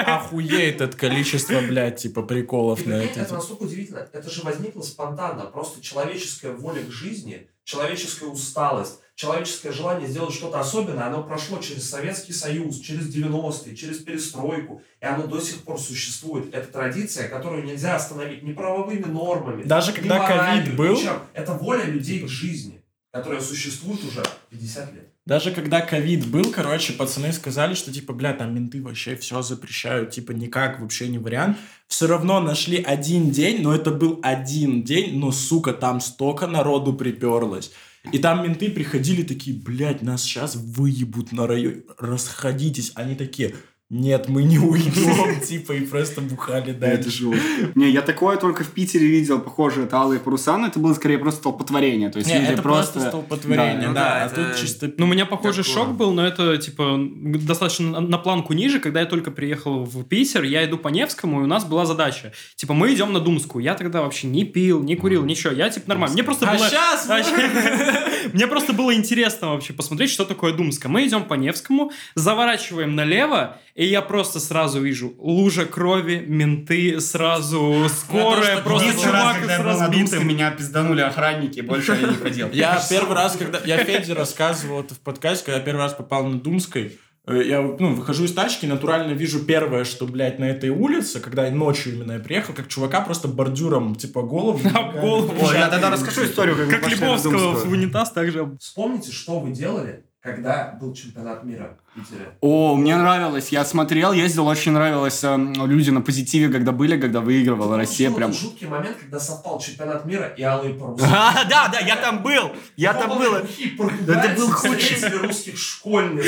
[0.06, 3.20] охуеет от количества, блядь, типа, приколов на это.
[3.20, 4.06] это настолько удивительно.
[4.12, 5.44] Это же возникло спонтанно.
[5.46, 11.88] Просто человеческая воля к жизни, человеческая усталость, человеческое желание сделать что-то особенное, оно прошло через
[11.88, 16.52] Советский Союз, через 90-е, через перестройку, и оно до сих пор существует.
[16.54, 20.94] Это традиция, которую нельзя остановить ни правовыми нормами, Даже когда ковид был?
[20.96, 21.20] ничем.
[21.34, 25.11] Это воля людей к жизни, которая существует уже 50 лет.
[25.24, 30.10] Даже когда ковид был, короче, пацаны сказали, что, типа, бля, там менты вообще все запрещают,
[30.10, 31.58] типа, никак вообще не вариант.
[31.86, 36.92] Все равно нашли один день, но это был один день, но, сука, там столько народу
[36.92, 37.70] приперлось.
[38.10, 42.90] И там менты приходили такие, блядь, нас сейчас выебут на районе, расходитесь.
[42.96, 43.54] Они такие,
[43.94, 47.10] нет, мы не уйдем, типа, и просто бухали Это дальше.
[47.10, 47.72] жестко.
[47.74, 51.18] Не, я такое только в Питере видел, похоже, это алые паруса, но это было скорее
[51.18, 52.08] просто столпотворение.
[52.08, 54.90] То есть Не, люди это просто столпотворение, Ну да, да, а это- тут чисто...
[54.96, 55.84] Ну, у меня похожий Такое.
[55.84, 58.80] шок был, но это, типа, достаточно на- планку ниже.
[58.80, 62.32] Когда я только приехал в Питер, я иду по Невскому, и у нас была задача.
[62.56, 63.62] Типа, мы идем на Думскую.
[63.62, 65.52] Я тогда вообще не пил, не курил, ничего.
[65.52, 66.14] Я, типа, нормально.
[66.14, 66.66] Мне просто А было...
[66.66, 67.20] сейчас А
[68.32, 70.90] Мне просто было интересно вообще посмотреть, что такое Думская.
[70.90, 77.86] Мы идем по Невскому, заворачиваем налево, и я просто сразу вижу лужа крови, менты, сразу
[77.88, 80.28] скорая, что просто чувак с разбитым.
[80.28, 82.48] меня пизданули охранники, больше я не ходил.
[82.52, 83.60] Я первый раз, когда...
[83.64, 87.60] Я Феде рассказывал это в подкасте, когда я первый раз попал на Думской, э, я
[87.60, 92.12] ну, выхожу из тачки, натурально вижу первое, что, блядь, на этой улице, когда ночью именно
[92.12, 94.60] я приехал, как чувака просто бордюром, типа, голову...
[95.00, 95.34] Голову.
[95.52, 100.78] Я тогда расскажу историю, как Как Лебовского в унитаз также Вспомните, что вы делали, когда
[100.80, 102.28] был чемпионат мира в Питере.
[102.40, 105.24] О, мне нравилось, я смотрел, ездил, очень нравилось.
[105.24, 108.32] э, люди на позитиве, когда были, когда выигрывала Россия, Был прям...
[108.32, 111.06] жуткий момент, когда совпал чемпионат мира и алые паруса.
[111.12, 113.34] А, да, да, я там был, я там был.
[113.34, 115.10] Это был худший.
[115.18, 116.24] русских школьниц.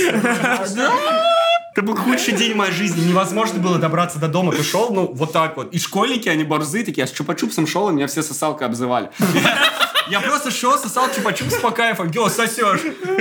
[1.72, 3.08] Это был худший день моей жизни.
[3.08, 4.52] Невозможно было добраться до дома.
[4.52, 5.72] Ты шел, ну, вот так вот.
[5.72, 7.02] И школьники, они борзые такие.
[7.02, 9.10] Я с чупа-чупсом шел, и меня все сосалкой обзывали.
[10.08, 12.04] Я просто шел, сосал чупа-чупс по кайфу.
[12.06, 12.80] Гео, сосешь.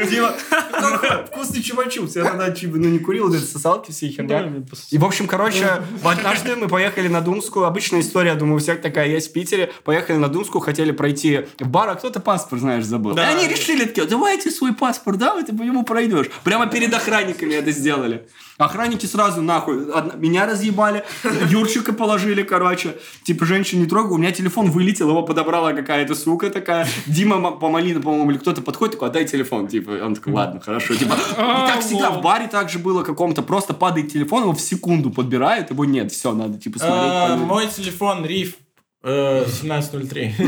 [0.09, 0.35] Типа,
[0.71, 2.11] «Какой вкусный чупа-чупс.
[2.15, 4.51] Я тогда чипа, ну, не курил, вот эти сосалки все херня.
[4.89, 7.65] И, в общем, короче, однажды мы поехали на Думскую.
[7.65, 9.71] Обычная история, думаю, у всех такая есть в Питере.
[9.83, 13.15] Поехали на Думскую, хотели пройти в бар, а кто-то паспорт, знаешь, забыл.
[13.15, 16.27] И они решили такие, давайте свой паспорт, да, ты по нему пройдешь.
[16.43, 18.27] Прямо перед охранниками это сделали.
[18.57, 19.85] Охранники сразу нахуй.
[20.17, 21.03] Меня разъебали,
[21.49, 22.95] Юрчика положили, короче.
[23.23, 24.15] Типа, женщин не трогал.
[24.15, 26.87] У меня телефон вылетел, его подобрала какая-то сука такая.
[27.07, 29.67] Дима Ма- Помалина, по-моему, или кто-то подходит, такой, отдай телефон.
[29.67, 30.95] Типа, он такой, ладно, хорошо.
[30.95, 33.41] Типа, и так всегда в баре также было каком-то.
[33.41, 36.11] Просто падает телефон, его в секунду подбирают, его нет.
[36.11, 37.33] Все, надо, типа, смотреть.
[37.37, 37.45] Нему.
[37.45, 38.55] Мой телефон Риф
[39.03, 40.35] 1703.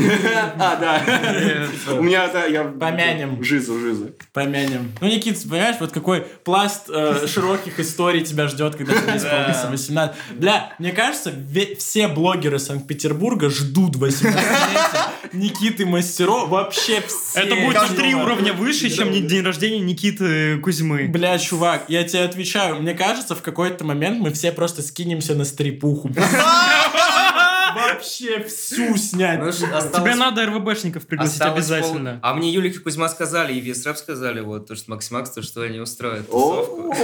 [0.58, 1.94] А, да.
[1.94, 2.64] У меня это, я...
[2.64, 3.42] Помянем.
[3.44, 4.10] Жизу, жизу.
[4.32, 4.92] Помянем.
[5.00, 10.16] Ну, Никит, понимаешь, вот какой пласт э, широких историй тебя ждет, когда тебе исполнится 18.
[10.38, 11.32] Бля, мне кажется,
[11.78, 16.46] все блогеры Санкт-Петербурга ждут 18-летия Никиты Мастеро.
[16.46, 17.40] Вообще все.
[17.40, 21.08] Это будет на три уровня выше, чем день рождения Никиты Кузьмы.
[21.08, 25.44] Бля, чувак, я тебе отвечаю, мне кажется, в какой-то момент мы все просто скинемся на
[25.44, 26.10] стрипуху.
[27.94, 29.38] Вообще всю снять.
[29.40, 32.20] Ну, осталось- надо РВБшников пригласить осталось пол- обязательно.
[32.22, 35.42] А мне Юлик и Кузьма сказали, и Вес Рэп сказали, вот, то, что Максимакс, то,
[35.42, 36.94] что они устроят тусовку.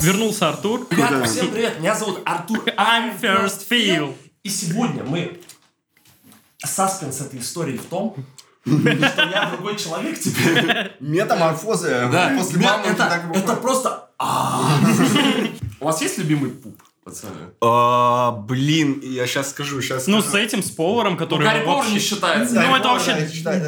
[0.00, 0.86] Вернулся Артур.
[0.90, 4.14] Ребята, всем привет, меня зовут Артур I'm first feel.
[4.42, 5.40] И сегодня мы...
[6.64, 8.16] Саспенс этой истории в том,
[8.64, 10.92] что я другой человек теперь.
[11.00, 12.08] Метаморфозы.
[12.36, 14.08] После Меня- мамы это, просто...
[14.18, 14.78] а.
[15.80, 17.32] У вас есть любимый пуп, пацаны?
[17.62, 21.86] А, Блин, я сейчас скажу, сейчас Ну, с этим, с поваром, Ну, который Гарри Повар
[21.86, 22.54] не вообще считается.
[22.56, 23.14] Ну, это вообще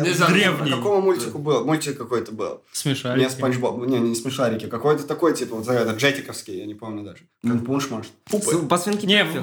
[0.05, 0.27] Нельзя.
[0.27, 0.71] древний.
[0.73, 1.65] По какому мультику был?
[1.65, 2.63] Мультик какой-то был.
[2.73, 3.23] смешарики.
[3.25, 4.67] Не Спанч Боб, не, не смешарики.
[4.67, 7.21] Какой-то такой, типа, вот это, джетиковский, я не помню даже.
[7.65, 8.11] Пунш, может.
[8.29, 9.41] С- По свинке Не, вы,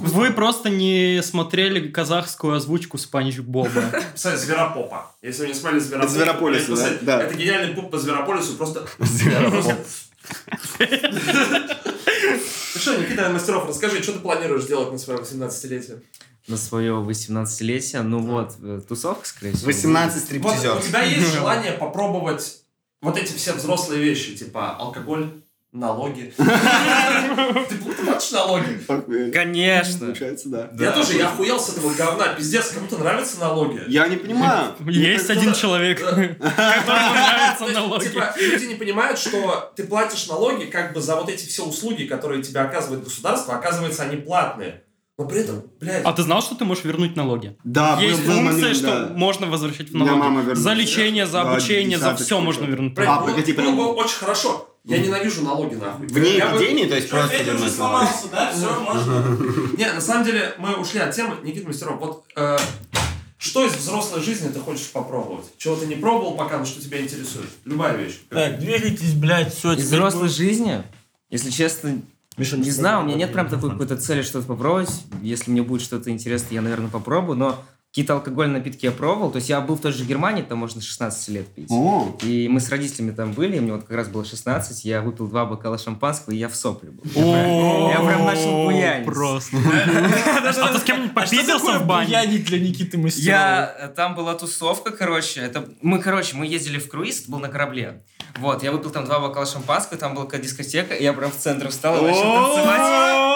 [0.00, 3.82] вы просто не смотрели казахскую озвучку Спанч Боба.
[4.14, 5.12] Кстати, Зверопопа.
[5.22, 7.22] Если вы не смотрели Зверополис, это, да, да.
[7.24, 8.86] Это гениальный пуп по Зверополису, просто...
[8.98, 9.08] Ну
[12.78, 16.00] что, Никита Мастеров, расскажи, что ты планируешь делать на своем 18-летие?
[16.46, 19.66] На свое 18-летие, ну вот, э, тусовка, скорее всего.
[19.66, 20.76] 18 Вот стриптизер.
[20.76, 22.62] у тебя есть желание попробовать
[23.02, 25.42] вот эти все взрослые вещи, типа алкоголь,
[25.72, 26.32] налоги.
[26.36, 29.30] Ты платишь налоги?
[29.30, 30.06] Конечно.
[30.06, 30.70] Получается, да.
[30.78, 32.28] Я тоже, я охуел с этого говна.
[32.28, 33.82] Пиздец, кому-то нравятся налоги.
[33.86, 34.74] Я не понимаю.
[34.86, 38.04] Есть один человек, которому нравятся налоги.
[38.04, 42.04] Типа, люди не понимают, что ты платишь налоги как бы за вот эти все услуги,
[42.04, 44.84] которые тебе оказывает государство, оказывается, они платные.
[45.18, 47.56] Но при этом, блядь, А ты знал, что ты можешь вернуть налоги?
[47.64, 49.12] Да, был- Есть был функция, момент, что да.
[49.16, 50.46] можно возвращать в Меня мама налоги.
[50.46, 50.62] вернула.
[50.62, 53.26] За лечение, за Да, обучение, за все можно вернуть блядь, А, налоги.
[53.26, 54.74] было- погоди, было прям- бы очень хорошо.
[54.84, 56.06] Я ненавижу налоги, нахуй.
[56.06, 58.52] Вне Я бы- денег, то есть просто Федя уже сломался, да?
[58.52, 59.36] Все, можно.
[59.76, 61.34] Не, на самом деле, мы ушли от темы.
[61.42, 62.56] Никита Мастеров, вот э,
[63.38, 65.46] что из взрослой жизни ты хочешь попробовать?
[65.58, 67.48] Чего ты не пробовал пока, но что тебя интересует?
[67.64, 68.20] Любая вещь.
[68.30, 69.72] Так, двигайтесь, блядь, все.
[69.72, 70.80] Из взрослой жизни,
[71.28, 72.00] если честно,
[72.38, 75.04] не знаю, у меня нет прям такой какой-то цели что-то попробовать.
[75.22, 79.30] Если мне будет что-то интересно, я, наверное, попробую, но какие-то алкогольные напитки я пробовал.
[79.30, 81.70] То есть я был в той же Германии, там можно 16 лет пить.
[81.70, 85.00] О, И мы с родителями там были, и мне вот как раз было 16, я
[85.00, 87.02] выпил два бокала шампанского, и я в сопли был.
[87.16, 89.06] О, Я прям начал буянить.
[89.06, 89.56] Просто.
[90.58, 92.08] А ты с кем-нибудь попиздился в бане?
[92.08, 93.26] буянить для Никиты Мастерова?
[93.28, 97.48] Я, э, там была тусовка, короче, это, мы, короче, мы ездили в круиз, был на
[97.48, 98.02] корабле.
[98.38, 101.68] Вот, я выпил там два бокала шампанского, там была какая дискотека, я прям в центре
[101.70, 102.80] встал и начал танцевать,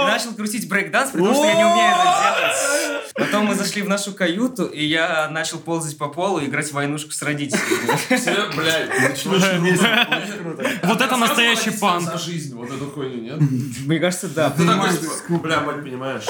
[0.02, 3.12] и начал крутить брейкданс, потому что я не умею это делать.
[3.14, 6.72] Потом мы зашли в нашу каюту, и я начал ползать по полу и играть в
[6.72, 8.56] войнушку с родителями.
[8.56, 9.24] Блядь,
[10.84, 12.04] Вот это настоящий панк.
[12.10, 13.40] за жизнь, вот эту хуйню, нет?
[13.86, 14.50] Мне кажется, да.
[14.50, 16.24] Ты такой, типа, бля, мать, понимаешь?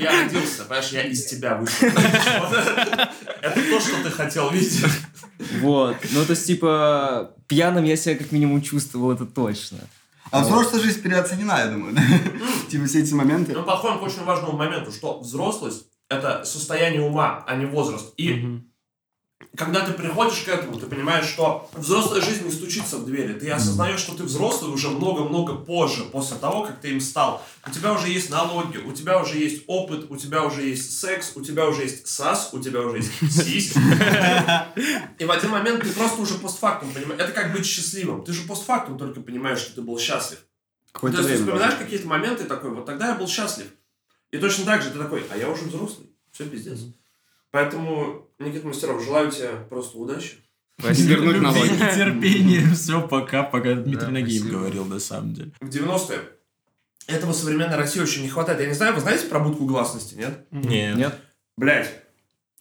[0.00, 1.88] Я родился, понимаешь, я из тебя вышел.
[1.88, 4.84] Это то, что ты хотел видеть.
[5.60, 5.96] Вот.
[6.12, 9.78] Ну, то есть, типа, пьяным я себя как минимум чувствовал, это точно.
[10.30, 11.96] а взрослая жизнь переоценена, я думаю.
[12.68, 13.54] Типа все эти моменты.
[13.56, 18.12] Мы подходим к очень важному моменту, что взрослость– это состояние ума, а не возраст.
[18.16, 18.62] И
[19.56, 23.34] когда ты приходишь к этому, ты понимаешь, что взрослая жизнь не стучится в двери.
[23.34, 27.42] Ты осознаешь, что ты взрослый уже много-много позже, после того, как ты им стал.
[27.66, 31.32] У тебя уже есть налоги, у тебя уже есть опыт, у тебя уже есть секс,
[31.34, 33.74] у тебя уже есть сас, у тебя уже есть сись.
[35.18, 37.20] И в один момент ты просто уже постфактум понимаешь.
[37.20, 38.24] Это как быть счастливым.
[38.24, 40.38] Ты же постфактум только понимаешь, что ты был счастлив.
[40.38, 43.66] То Какое-то есть ты вспоминаешь какие-то моменты такой, вот тогда я был счастлив.
[44.32, 46.08] И точно так же ты такой, а я уже взрослый.
[46.32, 46.80] Все пиздец.
[47.50, 50.38] Поэтому, Никита Мастеров, желаю тебе просто удачи.
[50.78, 51.68] Вернуть налоги.
[51.94, 55.52] терпение, все, пока, пока Дмитрий Да, Нагиев говорил, на самом деле.
[55.60, 56.20] В 90-е
[57.06, 58.60] этого современной России очень не хватает.
[58.60, 60.46] Я не знаю, вы знаете про будку гласности, нет?
[60.50, 60.96] Нет.
[60.96, 61.20] Нет?
[61.56, 62.02] Блять.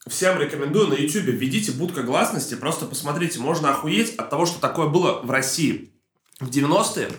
[0.07, 4.87] Всем рекомендую на ютубе введите будка гласности, просто посмотрите, можно охуеть от того, что такое
[4.87, 5.93] было в России.
[6.39, 7.11] В 90-е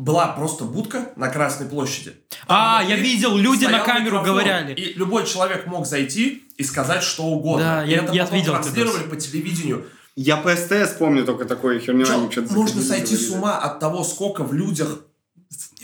[0.00, 2.14] была просто будка на Красной площади.
[2.48, 4.72] А, я видел, люди на камеру микрофон, говорили.
[4.74, 7.64] И любой человек мог зайти и сказать что угодно.
[7.64, 9.86] Да, и я- это я потом видел транслировали по телевидению.
[10.16, 11.44] Я по СТС помню только
[11.78, 12.04] херню.
[12.06, 15.00] Чел, они что-то можно сойти с ума от того, сколько в людях...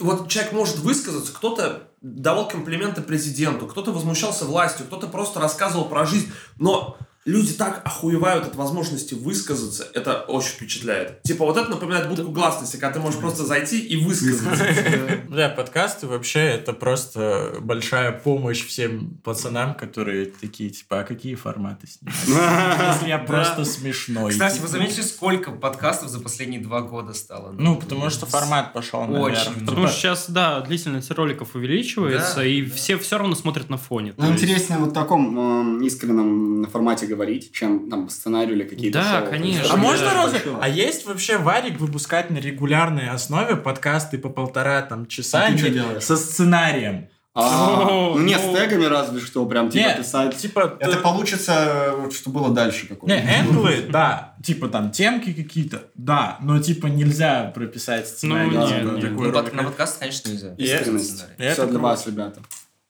[0.00, 6.06] Вот человек может высказаться, кто-то давал комплименты президенту, кто-то возмущался властью, кто-то просто рассказывал про
[6.06, 6.96] жизнь, но
[7.26, 11.22] люди так охуевают от возможности высказаться, это очень впечатляет.
[11.22, 14.64] Типа вот это напоминает будку гласности, когда ты можешь просто зайти и высказаться.
[15.28, 21.86] Да, подкасты вообще это просто большая помощь всем пацанам, которые такие, типа, а какие форматы
[21.86, 22.16] снимать?
[22.94, 24.30] Если я просто смешной.
[24.30, 24.66] Кстати, типа.
[24.66, 27.52] вы заметили, сколько подкастов за последние два года стало?
[27.52, 29.12] Ну, потому что формат пошел Очень.
[29.14, 29.54] наверх.
[29.66, 34.14] Потому что сейчас, да, длительность роликов увеличивается, и все все равно смотрят на фоне.
[34.16, 38.98] Ну, интереснее вот в таком э, искреннем формате говорить, чем там по сценарию или какие-то
[39.00, 39.30] Да, шоу.
[39.30, 39.64] конечно.
[39.64, 40.40] А Да, можно да, разве?
[40.60, 45.54] А есть вообще Варик выпускать на регулярной основе подкасты по полтора там часа А ты
[45.54, 46.02] не- делаешь?
[46.04, 47.08] со сценарием?
[47.38, 48.28] А, Ну ну.
[48.28, 50.36] с тегами разве что, прям типа Нет, писать.
[50.38, 50.78] типа...
[50.80, 53.14] Это ты- получится, вот что было дальше какое-то.
[53.14, 58.50] Не, энглы, да, типа там темки какие-то, да, но типа нельзя прописать сценарий.
[58.56, 59.00] Ну, нет, нет.
[59.10, 60.54] такой Ну, под- на подкаст, конечно, нельзя.
[60.56, 61.08] Искренность.
[61.16, 61.34] Сценарий.
[61.36, 61.82] Это Все для круто.
[61.84, 62.40] вас, ребята.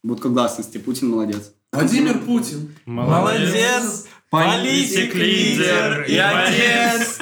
[0.04, 0.78] Будка гласности.
[0.78, 1.50] Путин молодец.
[1.72, 2.72] Владимир Путин.
[2.86, 7.18] Молодец, политик, лидер и отец.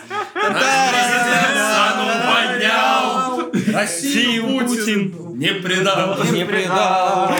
[2.34, 3.50] поднял.
[3.72, 6.22] Россию Путин не предал.
[6.24, 7.34] Не предал.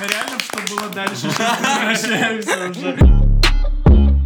[0.00, 1.26] Реально, что было дальше?
[1.26, 2.96] Возвращаемся уже.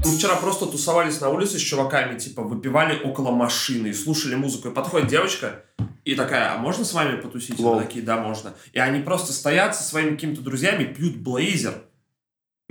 [0.05, 4.69] Мы вчера просто тусовались на улице с чуваками, типа, выпивали около машины и слушали музыку.
[4.69, 5.63] И подходит девочка
[6.05, 7.59] и такая, а можно с вами потусить?
[7.59, 7.77] Лол.
[7.77, 8.53] мы такие, да, можно.
[8.73, 11.75] И они просто стоят со своими какими-то друзьями, пьют блейзер.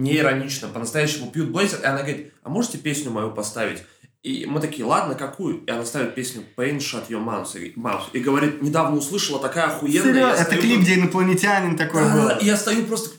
[0.01, 1.79] Не иронично, по-настоящему пьют блейзер.
[1.81, 3.83] И она говорит, а можете песню мою поставить?
[4.23, 5.63] И мы такие, ладно, какую?
[5.65, 7.57] И она ставит песню Pain Shut Your Mouth.
[7.59, 8.03] И, mouth.
[8.13, 10.13] и говорит, недавно услышала, такая охуенная.
[10.13, 12.29] я Это стою клип, где инопланетянин такой Да, был.
[12.39, 13.09] и я стою просто...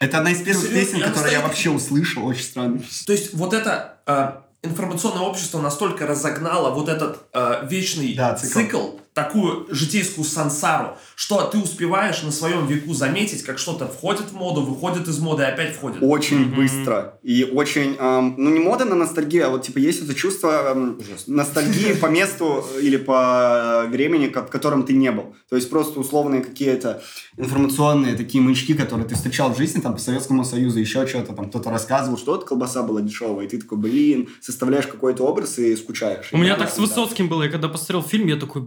[0.00, 0.84] Это одна из первых Серьезно?
[0.84, 2.26] песен, Я которые я вообще услышал.
[2.26, 2.80] Очень странно.
[3.06, 4.32] То есть вот это э,
[4.68, 8.58] информационное общество настолько разогнало вот этот э, вечный Да, цикл.
[8.58, 8.88] цикл.
[9.16, 14.60] Такую житейскую сансару, что ты успеваешь на своем веку заметить, как что-то входит в моду,
[14.60, 16.02] выходит из моды и опять входит.
[16.02, 17.18] Очень быстро.
[17.22, 20.98] И очень, эм, ну не мода на ностальгию, а вот типа есть это чувство эм,
[21.00, 21.34] Ужасно.
[21.34, 25.34] ностальгии по месту или по времени, в котором ты не был.
[25.48, 27.02] То есть просто условные какие-то
[27.38, 31.48] информационные такие маячки, которые ты встречал в жизни, там, по Советскому Союзу, еще что-то, там,
[31.48, 35.74] кто-то рассказывал, что эта колбаса была дешевая, и ты такой, блин, составляешь какой-то образ и
[35.74, 36.28] скучаешь.
[36.32, 36.82] У меня так с да.
[36.82, 38.60] Высоцким было, я когда посмотрел фильм, я такой,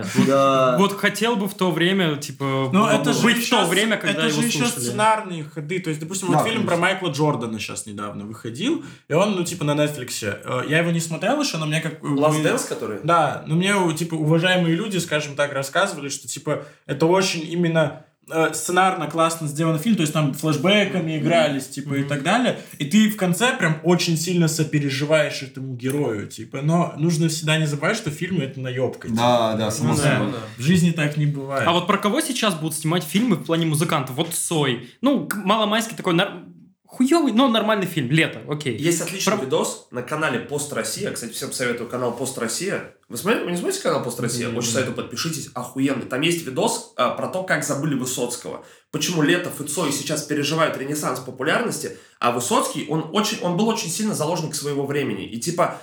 [0.00, 0.76] блядь, вот, Да.
[0.78, 3.66] вот хотел бы в то время, типа, Ну, б- это же быть в еще то
[3.66, 4.80] время, когда это его же еще слушали.
[4.80, 5.78] сценарные ходы.
[5.80, 6.76] То есть, допустим, Да, вот фильм про.
[6.76, 10.22] Майкла Джордана сейчас недавно выходил, и он, ну, типа, на Netflix.
[10.22, 12.00] Э, Я его не смотрел еще, но мне как...
[12.02, 12.98] Last Dance, который?
[13.04, 18.04] Да, но мне, типа, уважаемые люди, скажем так, рассказывали, что, типа, это очень именно
[18.52, 23.10] сценарно классно сделан фильм, то есть там флешбэками игрались, типа, и так далее, и ты
[23.10, 28.10] в конце прям очень сильно сопереживаешь этому герою, типа, но нужно всегда не забывать, что
[28.10, 29.08] фильмы это наебка.
[29.08, 29.18] типа.
[29.20, 30.02] Да, да, само Ну да.
[30.02, 30.32] собой.
[30.56, 31.66] В жизни так не бывает.
[31.66, 34.16] А вот про кого сейчас будут снимать фильмы в плане музыкантов?
[34.16, 34.88] Вот Сой.
[35.00, 36.44] Ну, маломайский такой нар-
[36.92, 38.10] хуёвый, но нормальный фильм.
[38.10, 38.76] Лето, окей.
[38.76, 41.10] Есть отличный Про- видос на канале Пост Россия.
[41.10, 42.94] Кстати, всем советую канал Пост Россия.
[43.08, 44.48] Вы, смотрите, вы не смотрите канал Пост Россия?
[44.50, 45.48] Очень советую, подпишитесь.
[45.54, 46.04] Охуенный.
[46.04, 48.64] Там есть видос а, про то, как забыли Высоцкого.
[48.90, 53.88] Почему Летов и Цой сейчас переживают ренессанс популярности, а Высоцкий, он, очень, он был очень
[53.88, 55.24] сильно заложник своего времени.
[55.24, 55.78] И типа,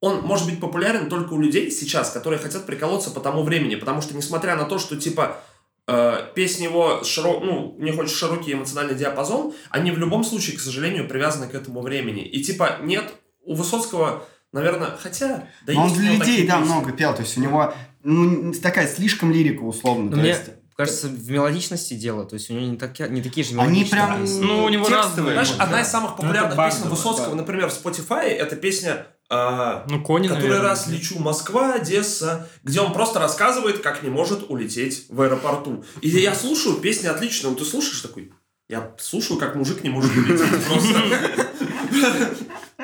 [0.00, 3.74] он может быть популярен только у людей сейчас, которые хотят приколоться по тому времени.
[3.74, 5.38] Потому что, несмотря на то, что типа
[5.86, 7.40] э, песни его, широ...
[7.40, 11.54] ну, у них очень широкий эмоциональный диапазон, они в любом случае, к сожалению, привязаны к
[11.54, 12.24] этому времени.
[12.24, 13.12] И типа нет,
[13.42, 15.48] у Высоцкого, наверное, хотя...
[15.66, 16.72] Да Но он для людей, такие да, песни.
[16.72, 17.14] много пел.
[17.14, 20.04] То есть у него ну, такая слишком лирика, условно.
[20.04, 20.50] Ну, то мне есть...
[20.76, 22.24] кажется, в мелодичности дело.
[22.24, 24.24] То есть у него не, таки- не такие же Они прям.
[24.24, 25.34] Ну, у него текстовые.
[25.34, 27.36] Знаешь, одна из самых популярных это песен Высоцкого, да.
[27.36, 30.68] например, в Spotify, это песня а, Ну, Кони, который наверное.
[30.70, 35.84] раз лечу Москва, Одесса, где он просто рассказывает, как не может улететь в аэропорту.
[36.00, 38.32] И я слушаю, песня отличная, но ты слушаешь такой,
[38.68, 40.64] я слушаю, как мужик не может улететь.
[40.66, 41.00] Просто.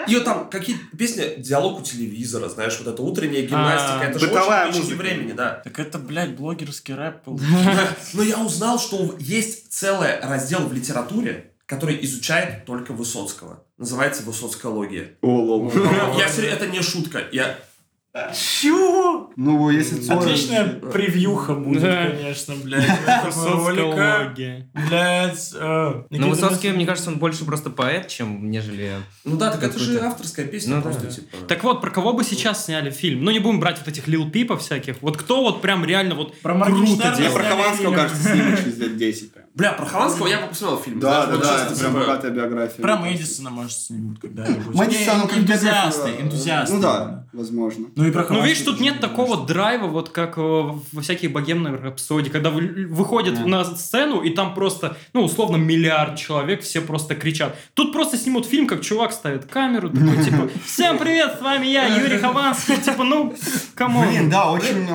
[0.08, 4.18] И вот там какие-то песни, диалог у телевизора, знаешь, вот это утренняя гимнастика, А, это
[4.18, 5.60] же бытовая очень времени, да.
[5.64, 7.26] Так это, блядь, блогерский рэп.
[8.14, 13.64] Но я узнал, что есть целый раздел в литературе, который изучает только Высоцкого.
[13.80, 15.12] Называется «Высоцкология».
[15.22, 15.72] О, лол.
[16.18, 17.22] Я серьезно, это не шутка.
[17.32, 17.56] Я
[18.34, 19.30] Чего?
[19.36, 22.10] Ну, если Отличная превьюха будет, Да.
[22.10, 22.84] конечно, блядь.
[23.32, 24.68] Социология.
[24.74, 25.50] Блядь.
[25.54, 28.94] э, Но Никита Высоцкий, мне кажется, он больше просто поэт, чем нежели...
[29.24, 31.10] Ну да, так это же авторская песня Ну просто, да.
[31.10, 31.36] типа.
[31.48, 33.24] Так вот, про кого бы сейчас сняли фильм?
[33.24, 35.00] Ну, не будем брать вот этих Лил Пипов всяких.
[35.02, 37.32] Вот кто вот прям реально вот Про круто Я делает?
[37.32, 39.46] про Хованского, кажется, сниму через лет 10 прям.
[39.52, 41.00] Бля, про Хованского я посмотрел фильм.
[41.00, 42.80] Да, да, вот да, это прям богатая биография.
[42.82, 44.74] Про Мэдисона, может, снимут когда-нибудь.
[44.76, 46.74] Мэдисон, Не, ну, как энтузиасты, энтузиасты.
[46.76, 47.86] Ну да, возможно.
[47.96, 51.82] Ну и про Ну, видишь, тут нет такого драйва, вот как э, во всяких богемных
[51.82, 57.16] рапсодии, когда вы- выходят на сцену, и там просто, ну, условно, миллиард человек, все просто
[57.16, 57.56] кричат.
[57.74, 61.86] Тут просто снимут фильм, как чувак ставит камеру, такой, типа, всем привет, с вами я,
[61.86, 63.34] Юрий Хованский, типа, ну,
[63.74, 64.06] come on.
[64.08, 64.86] Блин, да, очень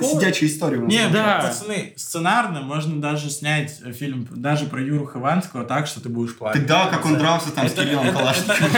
[0.00, 0.78] сидячая история.
[0.78, 1.40] Нет, Да.
[1.42, 6.36] пацаны, сценарно можно даже снять э, фильм даже про Юру Хованского так, что ты будешь
[6.36, 6.62] плакать.
[6.62, 8.70] Ты да, как он дрался там с Кириллом Калашниковым.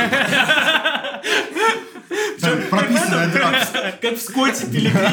[2.71, 3.67] Прописанная драка.
[4.01, 5.11] Как в Скотте Пилигриме,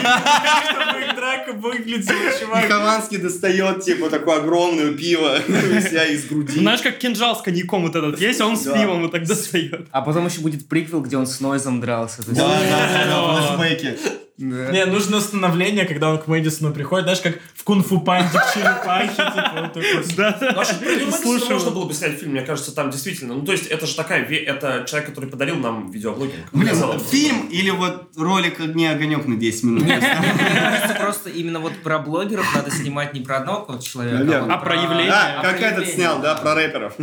[0.70, 2.68] чтобы их драка выглядела, чувак.
[2.68, 6.60] Хованский достает, типа, такое огромное пиво у себя из груди.
[6.60, 9.88] Знаешь, как кинжал с коньяком вот этот есть, а он с пивом вот так достает.
[9.92, 12.22] А потом еще будет приквел, где он с Нойзом дрался.
[12.28, 13.90] Да, да, да,
[14.38, 14.72] да.
[14.72, 19.14] Не, нужно становление, когда он к Мэдисону приходит, знаешь, как в кунг-фу панде в черепахе,
[19.14, 20.54] типа вот такой.
[20.54, 23.36] Ну, а что, про Мэдисона можно было бы снять фильм, мне кажется, там действительно.
[23.36, 26.52] Ну, то есть, это же такая, это человек, который подарил нам видеоблогинг.
[26.52, 29.88] Блин, фильм или вот ролик «Не огонек» на 10 минут?
[31.00, 34.76] Просто именно вот про блогеров надо снимать не про одного какого-то человека, вот А про
[34.76, 35.12] явление?
[35.12, 36.94] А, а как этот снял, да, про рэперов.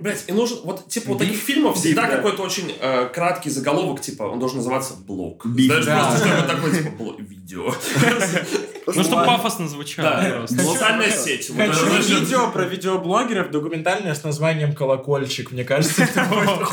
[0.00, 2.16] Блять, и нужен, вот, типа, вот таких фильмов всегда да.
[2.16, 5.42] какой-то очень э, краткий заголовок, типа, он должен называться блог.
[5.44, 5.98] Знаешь, Да.
[5.98, 7.74] просто чтобы такой, типа, блог, видео.
[8.86, 10.58] Ну, чтобы пафосно звучало просто.
[10.58, 11.50] социальная сеть.
[11.56, 15.52] Хочу видео про видеоблогеров, документальное с названием «Колокольчик».
[15.52, 16.26] Мне кажется, это.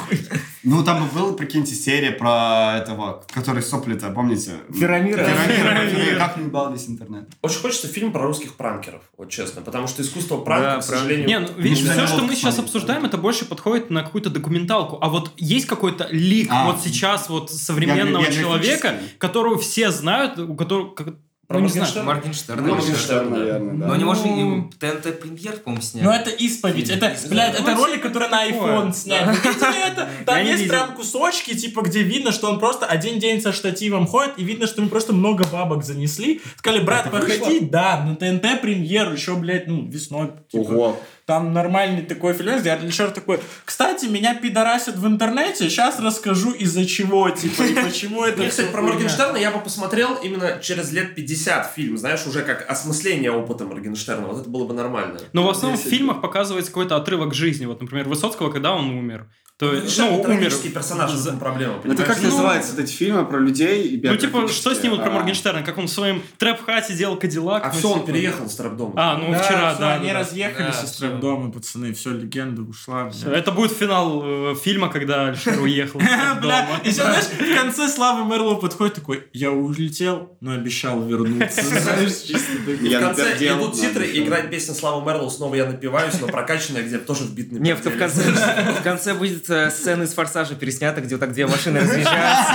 [0.62, 4.56] Ну, там была, прикиньте, серия про этого, который сопли-то, помните?
[4.78, 5.24] Феромира.
[5.24, 6.18] Феромира.
[6.18, 7.30] Как не бал весь интернет?
[7.42, 11.28] Очень хочется фильм про русских пранкеров, вот честно, потому что искусство пранка, Да, к сожалению...
[11.28, 14.98] Не, ну видишь, Ну, все, что мы сейчас обсуждаем, это больше подходит на какую-то документалку.
[15.02, 16.66] А вот есть какой-то лик А.
[16.66, 20.93] вот сейчас вот современного человека, которого все знают, у которого...
[20.93, 21.15] как-
[21.47, 21.88] Про ну, не знаю.
[22.05, 22.13] Моргенштерна?
[22.13, 22.63] Моргенштерн.
[22.67, 23.30] Ну, Моргенштерн.
[23.32, 23.88] наверное, да.
[23.88, 24.69] Но не может Ну.
[24.69, 26.05] и ТНТ премьер, по-моему, сняли.
[26.05, 28.93] Ну это исповедь, это, блядь, это ролик, который на iPhone
[29.88, 30.07] это?
[30.25, 34.34] Там есть прям кусочки, типа, где видно, что он просто один день со штативом ходит,
[34.38, 36.39] и видно, что ему просто много бабок занесли.
[36.57, 40.32] Сказали, брат, походи, да, на ТНТ премьер, еще, блядь, ну, весной.
[40.51, 40.61] типа.
[40.61, 40.99] Ого.
[41.30, 46.88] Там нормальный такой фильм, где Режиссер такой, кстати, меня пидорасят в интернете, сейчас расскажу из-за
[46.88, 48.95] чего, типа, и почему это Мне, всё кстати, про хуйня».
[48.95, 54.25] Моргенштерна я бы посмотрел именно через лет 50 фильм, знаешь, уже как осмысление опыта Моргенштерна.
[54.25, 55.19] Вот это было бы нормально.
[55.32, 57.67] Но в основном в фильмах показывается какой-то отрывок жизни.
[57.67, 59.27] Вот, например, Высоцкого, когда он умер.
[59.60, 60.53] То есть, Ну, ну, умер.
[60.74, 62.07] персонаж, этом проблема, Это понимаешь?
[62.07, 63.89] как Ну, называются вот эти фильмы про людей?
[63.89, 64.76] и Ну, типа, что биографические?
[64.76, 65.14] снимут про А.
[65.16, 65.64] Моргенштерна?
[65.64, 67.66] Как он в своем трэп-хате делал Кадиллак?
[67.66, 68.07] А ну, все, он типа.
[68.14, 68.93] переехал с Трэпдома.
[68.95, 69.95] А, ну Да, вчера, да.
[69.95, 71.18] они да, разъехались Да, из всё.
[71.18, 73.05] дома, пацаны, все, легенда ушла.
[73.10, 73.38] Блядь.
[73.38, 76.05] Это будет финал э, фильма, когда Альшер уехал из
[76.41, 76.80] Бля, дома.
[76.86, 81.62] и знаешь, в конце Славы Мерлоу подходит такой, я улетел, но обещал вернуться.
[81.64, 84.14] В Я конце идут титры, всё.
[84.14, 87.76] и играет песня Славы Мерлоу «Снова я напиваюсь», но прокачанная, где тоже в бит Не,
[87.76, 91.47] в, в конце, в конце будет э, сцена из «Форсажа» переснята, где вот так две
[91.47, 92.54] машины разъезжаются.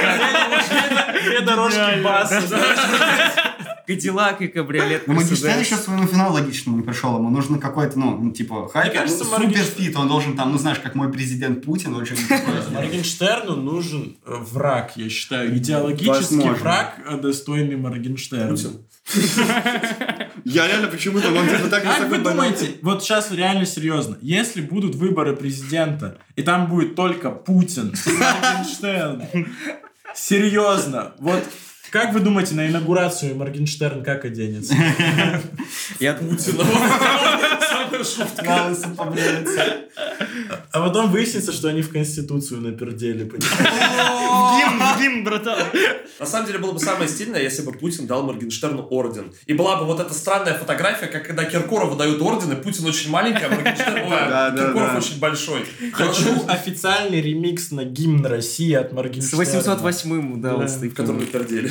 [1.24, 2.40] Две дорожки баса.
[3.90, 5.08] Кадиллак и кабриолет.
[5.08, 7.16] Ну, Моргенштерн еще своему финалу логичному не пришел.
[7.16, 9.96] Ему нужно какой-то, ну, ну, типа, хайп, кажется, ну, суперфит.
[9.96, 12.14] Он должен там, ну, знаешь, как мой президент Путин, очень
[12.72, 15.56] Моргенштерну нужен э, враг, я считаю.
[15.56, 18.56] Идеологический враг, э, достойный Моргенштерна.
[20.44, 24.94] Я реально почему-то, он типа так Как вы думаете, вот сейчас реально серьезно, если будут
[24.94, 29.24] выборы президента, и там будет только Путин Моргенштерн,
[30.14, 31.42] серьезно, вот
[31.90, 34.74] как вы думаете, на инаугурацию Моргенштерн как оденется?
[36.00, 36.18] Я-
[38.42, 39.76] На лысо побреется.
[40.72, 43.24] А потом выяснится, что они в Конституцию напердели.
[43.24, 45.00] понимаешь?
[45.00, 45.58] Гимн, гимн, братан.
[46.18, 49.32] На самом деле было бы самое стильное, если бы Путин дал Моргенштерну орден.
[49.46, 53.10] И была бы вот эта странная фотография, как когда Киркорову дают орден, и Путин очень
[53.10, 55.64] маленький, а Моргенштерн, Киркоров очень большой.
[55.92, 59.42] Хочу официальный ремикс на гимн России от С Моргенштерна.
[59.42, 61.70] 808-м, да, В котором пердели.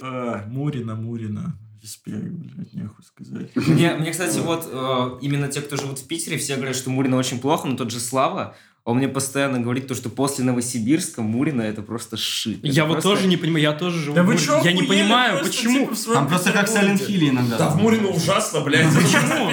[0.00, 1.54] А, Мурина, Мурина.
[1.82, 3.54] Респект, блядь, нехуй сказать.
[3.54, 7.16] Мне, мне, кстати, вот э, именно те, кто живут в Питере, все говорят, что Мурина
[7.16, 8.56] очень плохо, но тот же Слава,
[8.88, 12.60] он мне постоянно говорит то, что после Новосибирска Мурина это просто шит.
[12.62, 14.46] Я Это вот просто- тоже не понимаю, я тоже живу Да в вы Мурине.
[14.46, 15.94] чё, Я не понимаю, просто, почему.
[15.94, 16.68] типа, Там просто как?
[16.70, 17.58] Silent Hill иногда.
[17.58, 18.86] Да, в Мурино ужасно, блядь.
[18.94, 19.50] Почему?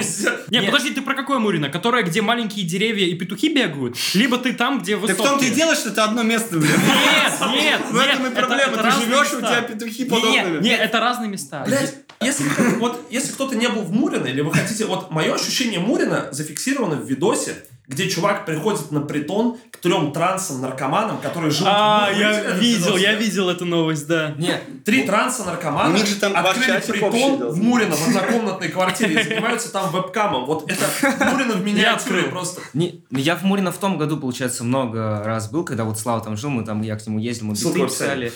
[0.48, 1.68] Не, подожди, ты про какое Мурина?
[1.68, 3.96] Которое, где маленькие деревья и петухи бегают?
[4.14, 5.26] Либо ты там, где Так высокие?
[5.26, 6.70] в том-то и дело, что это одно место, блин.
[6.72, 7.32] Нет,
[7.62, 8.76] нет, В этом и проблема.
[8.78, 10.64] Ты живешь, у тебя петухи под Нет, окнами.
[10.64, 11.62] нет, это разные места.
[11.66, 12.44] Блядь, если,
[12.78, 14.86] вот, если кто-то не был в Мурино, или вы хотите...
[14.86, 17.54] Вот мое ощущение Мурина зафиксировано в видосе,
[17.88, 22.96] где чувак приходит на притон к трем трансам, наркоманам, которые живут А, в я видел,
[22.96, 24.34] я видел эту новость, да.
[24.36, 29.20] Не, Три транса наркомана У них же там открыли притон в Мурино в однокомнатной квартире
[29.20, 30.46] и занимаются там вебкамом.
[30.46, 30.84] Вот это
[31.30, 32.30] Мурино в миниатюре открыл.
[32.30, 32.60] просто.
[32.74, 36.36] не, я в Мурино в том году, получается, много раз был, когда вот Слава там
[36.36, 38.32] жил, мы там, я к нему ездил, мы биты писали,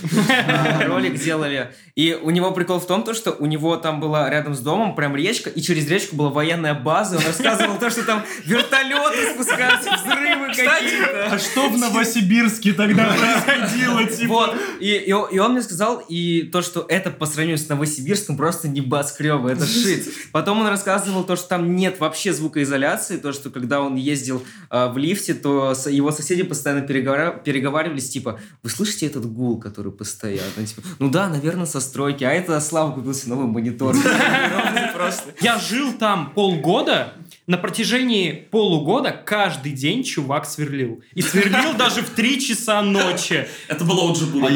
[0.47, 1.73] а, ролик делали.
[1.97, 4.95] И у него прикол в том, то, что у него там была рядом с домом
[4.95, 9.39] прям речка, и через речку была военная база, и он рассказывал то, что там вертолеты
[9.43, 11.26] спускаются, взрывы какие-то.
[11.30, 13.14] А что в Новосибирске тогда
[13.47, 14.28] происходило, типа?
[14.28, 17.68] Вот, и, и, он- и он мне сказал, и то, что это по сравнению с
[17.68, 20.09] Новосибирском просто небоскребы, это шит.
[20.32, 24.88] Потом он рассказывал то, что там нет вообще звукоизоляции, то, что когда он ездил э,
[24.88, 30.66] в лифте, то его соседи постоянно переговаривались, типа, вы слышите этот гул, который постоянно?
[30.66, 33.95] Типа, ну да, наверное, со стройки, а это Слава купился новый монитор.
[35.41, 37.14] Я жил там полгода,
[37.47, 41.05] на протяжении полугода каждый день чувак сверлил.
[41.14, 43.47] И сверлил даже в 3 часа ночи.
[43.68, 44.51] Это было OG А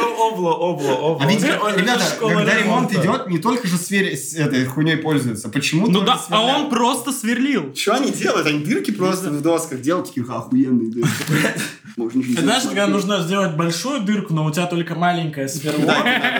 [0.32, 1.18] Обло, обло, обло.
[1.20, 4.16] А ведь, ребята, когда ремонт идет, не только же свер...
[4.16, 5.48] с этой хуйней пользуются.
[5.48, 7.74] Почему Ну только да, а он просто сверлил.
[7.74, 8.46] Что они делают?
[8.46, 11.10] Они дырки просто в досках делают, такие охуенные дырки.
[11.96, 15.94] Ты знаешь, когда нужно сделать большую дырку, но у тебя только маленькое сверло.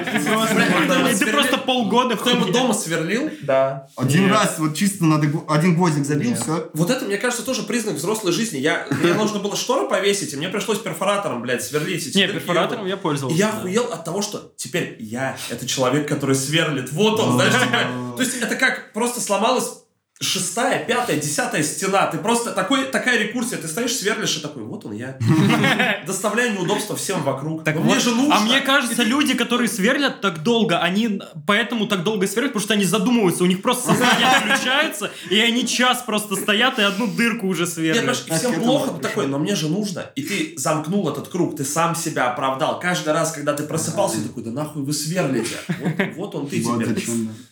[0.05, 3.30] Ты просто- И ты просто полгода Кто-нибудь дома сверлил?
[3.43, 3.87] Да.
[3.97, 6.70] Один раз вот чисто надо один гвоздик забил, все.
[6.74, 8.59] Вот это, мне кажется, тоже признак взрослой жизни.
[8.59, 12.97] Я, мне нужно было шторы повесить, и мне пришлось перфоратором, блядь, сверлить Не, перфоратором я
[12.97, 13.39] пользовался.
[13.39, 13.53] я.
[13.75, 16.93] Охуел от того, что теперь я это человек, который сверлит.
[16.93, 19.84] Вот он, знаешь, типа, То есть это как просто сломалась
[20.25, 22.07] шестая, пятая, десятая стена.
[22.07, 23.59] Ты просто такой, такая рекурсия.
[23.59, 25.18] Ты стоишь, сверлишь и такой, вот он я.
[26.07, 27.64] Доставляю неудобства всем вокруг.
[27.64, 28.37] Так мне же нужно.
[28.37, 32.75] а мне кажется, люди, которые сверлят так долго, они поэтому так долго сверлят, потому что
[32.75, 37.47] они задумываются, у них просто сознание включается, и они час просто стоят и одну дырку
[37.47, 38.05] уже сверлят.
[38.05, 40.11] и А всем плохо, такой, но мне же нужно.
[40.14, 42.81] И ты замкнул этот круг, ты сам себя оправдал.
[42.81, 45.57] Каждый раз, когда ты просыпался, ты такой, да нахуй вы сверлите.
[45.68, 46.97] Вот, вот он ты теперь.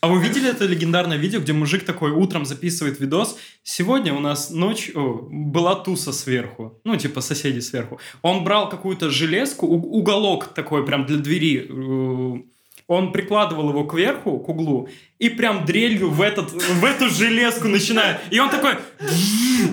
[0.00, 3.36] А вы видели это легендарное видео, где мужик такой утром записывает видос?
[3.64, 6.80] Сегодня у нас ночь о, была туса сверху.
[6.84, 7.98] Ну, типа соседи сверху.
[8.22, 11.66] Он брал какую-то железку, уголок такой прям для двери.
[11.68, 12.42] э,
[12.86, 14.88] Он прикладывал его кверху, к углу,
[15.18, 18.20] и прям дрелью в, этот, в эту железку начинает.
[18.30, 18.74] И он такой...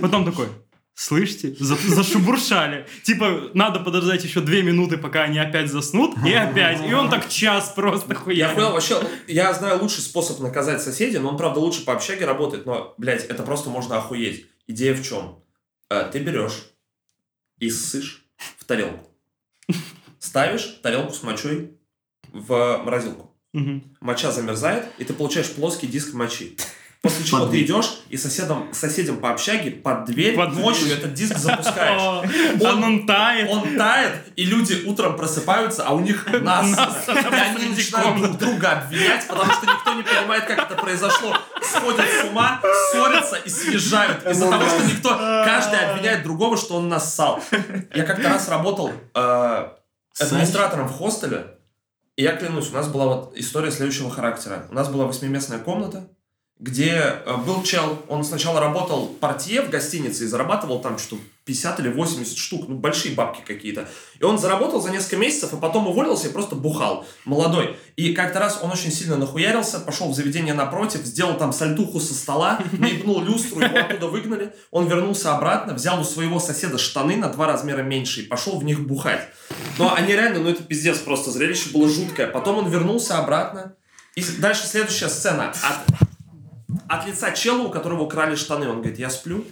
[0.01, 0.47] Потом такой...
[0.99, 1.55] Слышите?
[1.57, 2.85] За- зашебуршали.
[3.03, 6.85] Типа, надо подождать еще две минуты, пока они опять заснут, и опять.
[6.85, 8.49] И он так час просто Я хуя.
[8.53, 12.65] понял, вообще, я знаю лучший способ наказать соседей, но он, правда, лучше по общаге работает,
[12.65, 14.47] но, блядь, это просто можно охуеть.
[14.67, 15.41] Идея в чем?
[15.89, 16.65] Э, Ты берешь
[17.59, 18.25] и ссышь
[18.57, 19.07] в тарелку.
[20.19, 21.77] Ставишь тарелку с мочой
[22.33, 23.33] в морозилку.
[24.01, 26.57] Моча замерзает, и ты получаешь плоский диск мочи.
[27.01, 30.97] После чего Под ты идешь и соседом, соседям по общаге под дверь Под ночью дверь.
[30.97, 32.01] этот диск запускаешь.
[32.61, 33.49] Он- Он тает.
[33.49, 36.67] Он тает, и люди утром просыпаются, а у них нас.
[37.07, 41.33] И они начинают друг друга обвинять, потому что никто не понимает, как это произошло.
[41.61, 42.59] Сходят с ума,
[42.91, 44.25] ссорятся и съезжают.
[44.27, 45.09] Из-за того, что никто...
[45.45, 47.41] Каждый обвиняет другого, что он нассал.
[47.95, 49.69] Я как-то раз работал э,
[50.19, 51.55] администратором в хостеле,
[52.17, 54.65] и я клянусь, у нас была вот история следующего характера.
[54.69, 56.09] У нас была восьмиместная комната,
[56.59, 61.79] где э, был чел, он сначала работал портье в гостинице и зарабатывал там что-то 50
[61.79, 63.87] или 80 штук, ну большие бабки какие-то.
[64.19, 67.07] И он заработал за несколько месяцев, а потом уволился и просто бухал.
[67.23, 67.77] Молодой.
[67.95, 72.13] И как-то раз он очень сильно нахуярился, пошел в заведение напротив, сделал там сальтуху со
[72.13, 74.53] стола, наебнул люстру, его оттуда выгнали.
[74.69, 78.65] Он вернулся обратно, взял у своего соседа штаны на два размера меньше и пошел в
[78.65, 79.29] них бухать.
[79.77, 82.27] Но они реально, ну это пиздец просто, зрелище было жуткое.
[82.27, 83.75] Потом он вернулся обратно.
[84.15, 85.53] И дальше следующая сцена.
[85.63, 86.09] От,
[86.87, 88.67] от лица чела, у которого украли штаны.
[88.67, 89.45] Он говорит, я сплю.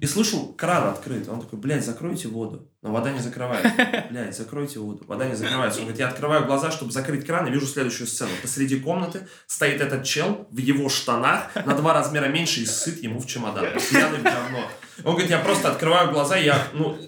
[0.00, 1.28] И слышу, кран открыт.
[1.28, 2.68] Он такой, блядь, закройте воду.
[2.82, 3.72] Но вода не закрывается.
[4.10, 5.04] Блядь, закройте воду.
[5.06, 5.80] Вода не закрывается.
[5.80, 8.30] Он говорит, я открываю глаза, чтобы закрыть кран, и вижу следующую сцену.
[8.40, 13.18] Посреди комнаты стоит этот чел в его штанах на два размера меньше и сыт ему
[13.18, 13.66] в чемодан.
[13.90, 14.70] Пьяный в говно.
[15.04, 16.98] Он говорит, я просто открываю глаза, и я, ну...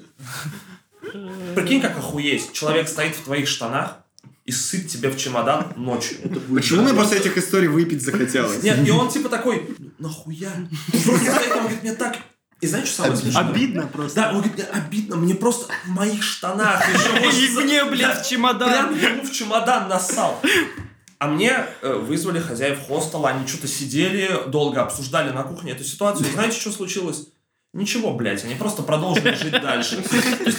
[1.55, 2.53] Прикинь, как охуеть.
[2.53, 4.05] Человек стоит в твоих штанах
[4.45, 6.19] и сыт тебе в чемодан ночью.
[6.55, 8.63] Почему мне после этих историй выпить захотелось?
[8.63, 10.53] Нет, и он типа такой, нахуя?
[10.93, 12.17] Он просто стоит, он говорит, мне так...
[12.61, 13.49] И знаешь, что самое смешное?
[13.49, 14.21] Обидно просто.
[14.21, 18.29] Да, он говорит, мне обидно, мне просто в моих штанах еще И мне, блядь, в
[18.29, 18.95] чемодан.
[18.95, 20.43] Прям ему в чемодан нассал.
[21.19, 26.27] А мне э, вызвали хозяев хостела, они что-то сидели, долго обсуждали на кухне эту ситуацию.
[26.27, 27.29] И знаете, что случилось?
[27.73, 30.03] Ничего, блядь, они просто продолжили жить дальше.
[30.03, 30.59] То есть,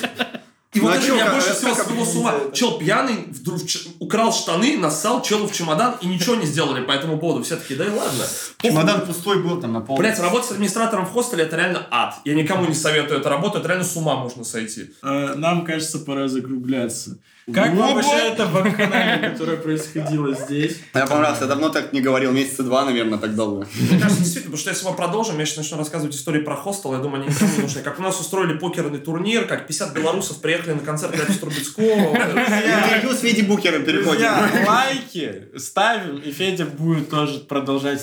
[0.74, 2.34] И Ну, вот а это чё, меня как- больше всего свело с ума.
[2.34, 2.56] это?
[2.56, 6.92] Чел пьяный вдруг ч- украл штаны, нассал челу в чемодан и ничего не сделали по
[6.92, 7.44] этому поводу.
[7.44, 8.24] Все такие, да и ладно.
[8.62, 9.98] Чемодан пустой был там на пол.
[9.98, 12.16] Блять, работать с администратором в хостеле это реально ад.
[12.24, 14.92] Я никому не советую эту работу, это реально с ума можно сойти.
[15.04, 17.18] Э, Нам, кажется, пора закругляться.
[17.52, 20.80] Как Ну, вам вообще это вакханалия, которое происходило здесь?
[20.94, 23.68] Я понравился, я давно так не говорил, месяца два, наверное, так долго.
[23.76, 26.94] Мне кажется, действительно, потому что если мы продолжим, я сейчас начну рассказывать истории про хостел,
[26.94, 27.82] я думаю, они никому не нужны.
[27.82, 31.84] Как у нас устроили покерный турнир, как 50 белорусов приехали на концерт Ляпис Трубецкого.
[32.16, 34.28] Интервью с Феди Букером переходим.
[34.68, 38.02] Лайки ставим, и Федя будет тоже продолжать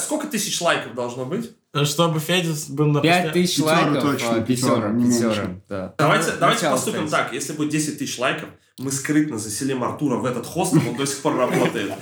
[0.00, 1.50] сколько тысяч лайков должно быть?
[1.84, 4.02] Чтобы Федя был на Пять тысяч лайков.
[4.02, 5.20] точно, а, пятеро, меньше.
[5.20, 5.94] пятеро, да.
[5.96, 7.32] Давайте, давайте поступим так.
[7.32, 11.18] Если будет 10 тысяч лайков, мы скрытно заселим Артура в этот хостел, он до сих
[11.22, 11.92] пор работает.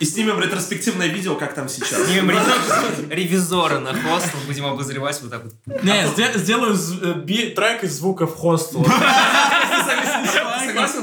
[0.00, 2.06] И снимем ретроспективное видео, как там сейчас.
[2.06, 5.52] Снимем ревизора- ревизора на хостел, будем обозревать вот так вот.
[5.82, 8.86] Не, сде- сделаю э, трек из звуков хостела.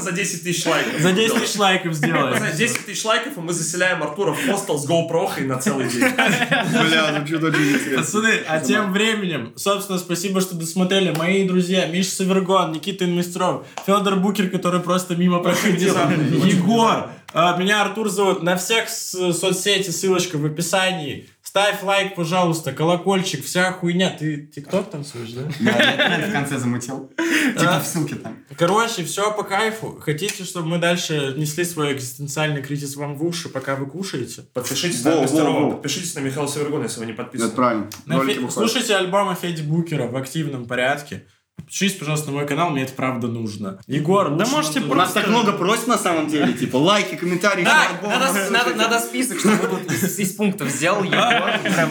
[0.06, 1.00] За 10 тысяч лайков?
[1.00, 2.38] За 10 тысяч лайков сделаем.
[2.38, 5.98] За 10 тысяч лайков, и мы заселяем Артура в хостел с GoPro на целый день.
[6.00, 7.96] Бля, ну интересно.
[7.96, 11.12] Пацаны, а тем временем, собственно, спасибо, что досмотрели.
[11.16, 15.96] Мои друзья, Миша Савергон, Никита Инвестров, Федор Букер, который просто мимо проходил,
[16.44, 17.10] Егор.
[17.32, 18.42] А, Меня Артур зовут.
[18.44, 21.28] На всех соцсети ссылочка в описании.
[21.56, 24.10] Ставь лайк, пожалуйста, колокольчик, вся хуйня.
[24.10, 25.48] Ты тикток танцуешь, да?
[25.58, 27.10] Да, я в конце замутил.
[27.58, 28.36] Типа в ссылке там.
[28.58, 29.98] Короче, все по кайфу.
[29.98, 34.42] Хотите, чтобы мы дальше несли свой экзистенциальный кризис вам в уши, пока вы кушаете?
[34.52, 35.70] Подпишитесь на во.
[35.70, 37.48] подпишитесь на Михаила Севергона, если вы не подписаны.
[37.48, 38.50] Это правильно.
[38.50, 41.24] Слушайте альбомы Феди Букера в активном порядке.
[41.56, 43.78] Подпишитесь, пожалуйста, на мой канал, мне это правда нужно.
[43.86, 46.52] Егор, да можете У нас так много просьб на самом деле.
[46.60, 47.64] Типа лайки, комментарии.
[47.64, 51.58] Да, надо, надо, надо список, чтобы тут из, из пунктов сделал Егор.
[51.62, 51.90] Прям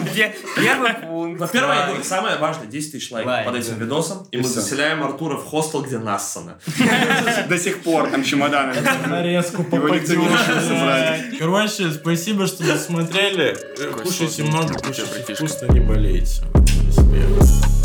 [0.56, 1.40] первый пункт.
[1.40, 5.36] Во-первых, говорю, самое важное, 10 тысяч лайков Лайк, под этим видосом, и, мы заселяем Артура
[5.36, 6.58] в хостел, где Нассана.
[7.48, 8.74] До сих пор там чемоданы.
[9.06, 11.38] нарезку попадешь.
[11.38, 13.56] Короче, спасибо, что досмотрели.
[14.02, 16.42] Кушайте много, кушайте вкусно, не болейте.
[16.86, 17.75] Респект.